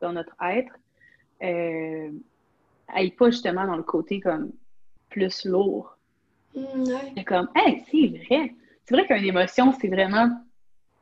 [0.00, 0.72] dans notre être,
[1.42, 2.10] euh,
[3.16, 4.50] pas justement dans le côté comme
[5.08, 5.96] plus lourd.
[6.54, 6.84] Mm,
[7.16, 8.54] c'est comme, hey, c'est vrai.
[8.84, 10.28] C'est vrai qu'une émotion, c'est vraiment,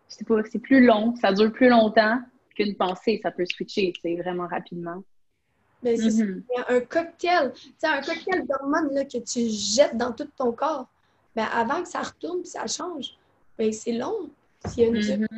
[0.09, 2.19] je sais pas, c'est plus long, ça dure plus longtemps
[2.55, 5.03] qu'une pensée, ça peut switcher, c'est vraiment rapidement.
[5.83, 6.43] Mais c'est mm-hmm.
[6.69, 10.89] un cocktail, un cocktail d'hormones que tu jettes dans tout ton corps.
[11.37, 13.17] Ben, avant que ça retourne et ça change,
[13.57, 14.29] ben, c'est long.
[14.67, 15.29] S'il y a une mm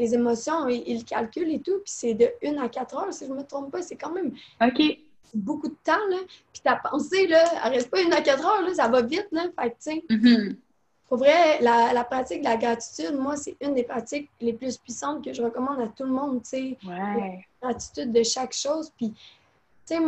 [0.00, 3.24] les émotions, ils, ils, calculent et tout, puis c'est de 1 à 4 heures, si
[3.24, 4.32] je ne me trompe pas, c'est quand même.
[4.60, 4.98] OK
[5.36, 6.18] beaucoup de temps, là.
[6.52, 9.28] Puis ta pensée, là, elle reste pas une à quatre heures, là, ça va vite,
[9.32, 9.44] là.
[9.60, 10.56] Fait que, tu sais, mm-hmm.
[11.08, 14.76] pour vrai, la, la, pratique de la gratitude, moi, c'est une des pratiques les plus
[14.78, 16.78] puissantes que je recommande à tout le monde, tu sais.
[16.86, 17.46] Ouais.
[17.62, 18.92] La gratitude de chaque chose.
[18.96, 19.10] Puis,
[19.86, 20.00] tu sais,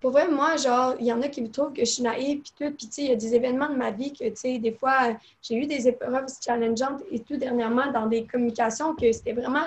[0.00, 2.40] pour vrai, moi, genre, il y en a qui me trouvent que je suis naïve,
[2.42, 2.74] puis tout.
[2.76, 4.72] Puis, tu sais, il y a des événements de ma vie que, tu sais, des
[4.72, 9.66] fois, j'ai eu des épreuves challengeantes et tout dernièrement dans des communications que c'était vraiment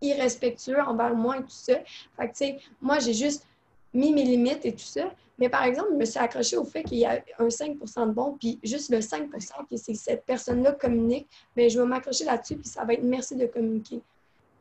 [0.00, 1.74] irrespectueux envers moi et tout ça.
[2.16, 3.46] Fait que, tu sais, moi, j'ai juste
[3.92, 5.10] mis mes limites et tout ça.
[5.38, 8.12] Mais par exemple, je me suis accrochée au fait qu'il y a un 5% de
[8.12, 9.30] bon, puis juste le 5%
[9.68, 11.26] que c'est cette personne-là communique,
[11.56, 14.00] mais ben, je vais m'accrocher là-dessus, puis ça va être merci de communiquer.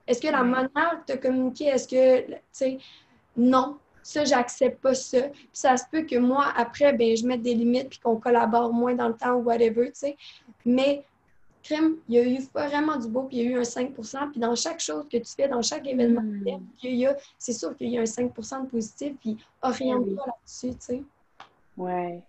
[0.07, 2.77] Est-ce que la manière de communiquer, est-ce que, tu sais,
[3.35, 5.21] non, ça, j'accepte pas ça.
[5.21, 8.73] Puis ça se peut que moi, après, ben, je mette des limites, puis qu'on collabore
[8.73, 10.17] moins dans le temps ou whatever, tu sais.
[10.65, 11.03] Mais
[11.63, 14.31] crème, il y a eu vraiment du beau, puis il y a eu un 5%
[14.31, 17.15] Puis dans chaque chose que tu fais, dans chaque événement, mm.
[17.37, 21.03] c'est sûr qu'il y a un 5% de positif, puis oriente-toi là-dessus, tu sais.
[21.77, 22.21] Ouais.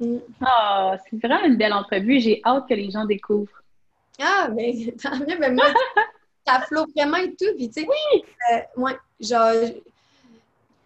[0.00, 0.18] Mm.
[0.40, 2.20] Ah, c'est vraiment une belle entrevue.
[2.20, 3.62] J'ai hâte que les gens découvrent.
[4.20, 5.66] Ah, mais ben, tant mieux, mais moi,
[6.46, 7.54] ça flotte vraiment et tout.
[7.56, 8.22] Puis, tu sais, oui!
[8.52, 9.52] Euh, ouais, genre,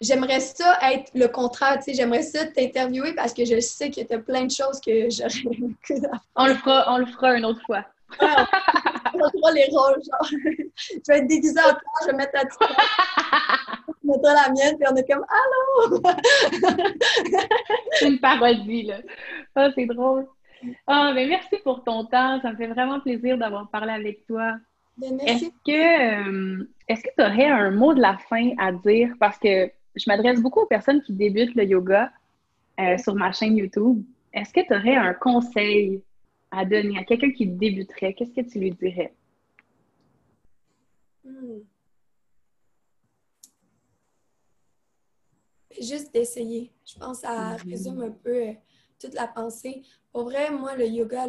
[0.03, 4.01] j'aimerais ça être le contraire, tu sais, j'aimerais ça t'interviewer parce que je sais que
[4.01, 7.61] tu as plein de choses que j'aurais On le fera, on le fera une autre
[7.65, 7.85] fois.
[8.21, 10.29] on fera les rôles, genre.
[10.31, 12.77] je vais être déguisée en toi, je vais mettre ta petite
[14.03, 16.03] je mettrai la mienne, puis on est comme Allô!
[17.93, 18.97] c'est une parodie, là.
[19.55, 20.27] Ah, c'est drôle.
[20.87, 22.41] Ah, ben merci pour ton temps.
[22.41, 24.55] Ça me fait vraiment plaisir d'avoir parlé avec toi.
[24.97, 29.13] Ben, est-ce que euh, est-ce que tu aurais un mot de la fin à dire?
[29.19, 32.13] Parce que je m'adresse beaucoup aux personnes qui débutent le yoga
[32.81, 34.03] euh, sur ma chaîne YouTube.
[34.33, 36.03] Est-ce que tu aurais un conseil
[36.51, 38.15] à donner à quelqu'un qui débuterait?
[38.15, 39.15] Qu'est-ce que tu lui dirais?
[41.25, 41.61] Hmm.
[45.81, 46.71] Juste d'essayer.
[46.85, 47.71] Je pense que ça mm-hmm.
[47.71, 48.53] résume un peu euh,
[48.99, 49.83] toute la pensée.
[50.13, 51.27] Pour vrai, moi, le yoga,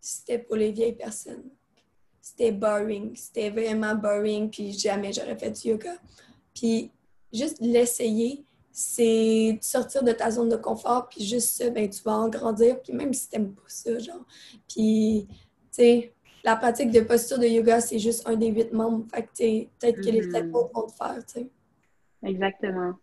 [0.00, 1.50] c'était pour les vieilles personnes.
[2.20, 3.14] C'était boring.
[3.16, 5.94] C'était vraiment boring, puis jamais j'aurais fait du yoga.
[6.54, 6.90] Puis
[7.32, 12.12] juste l'essayer, c'est sortir de ta zone de confort, puis juste ça, ben, tu vas
[12.12, 14.24] en grandir, puis même si t'aimes pas ça, genre.
[14.68, 15.36] Puis, tu
[15.70, 16.14] sais,
[16.44, 19.06] la pratique de posture de yoga, c'est juste un des huit membres.
[19.12, 21.50] Fait que, peut-être que les peut-être autres vont te faire, tu sais.
[22.24, 22.94] Exactement.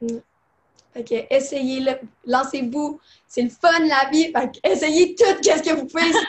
[0.00, 0.18] Mm.
[0.92, 1.92] Fait que essayez-le,
[2.26, 3.00] lancez-vous.
[3.26, 4.30] C'est le fun, la vie.
[4.30, 6.12] Fait que essayez tout ce que vous pouvez.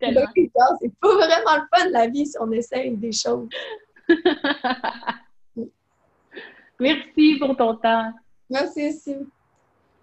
[0.00, 3.48] c'est pas vraiment le fun, la vie, si on essaye des choses.
[6.82, 8.12] Merci pour ton temps.
[8.50, 9.16] Merci aussi.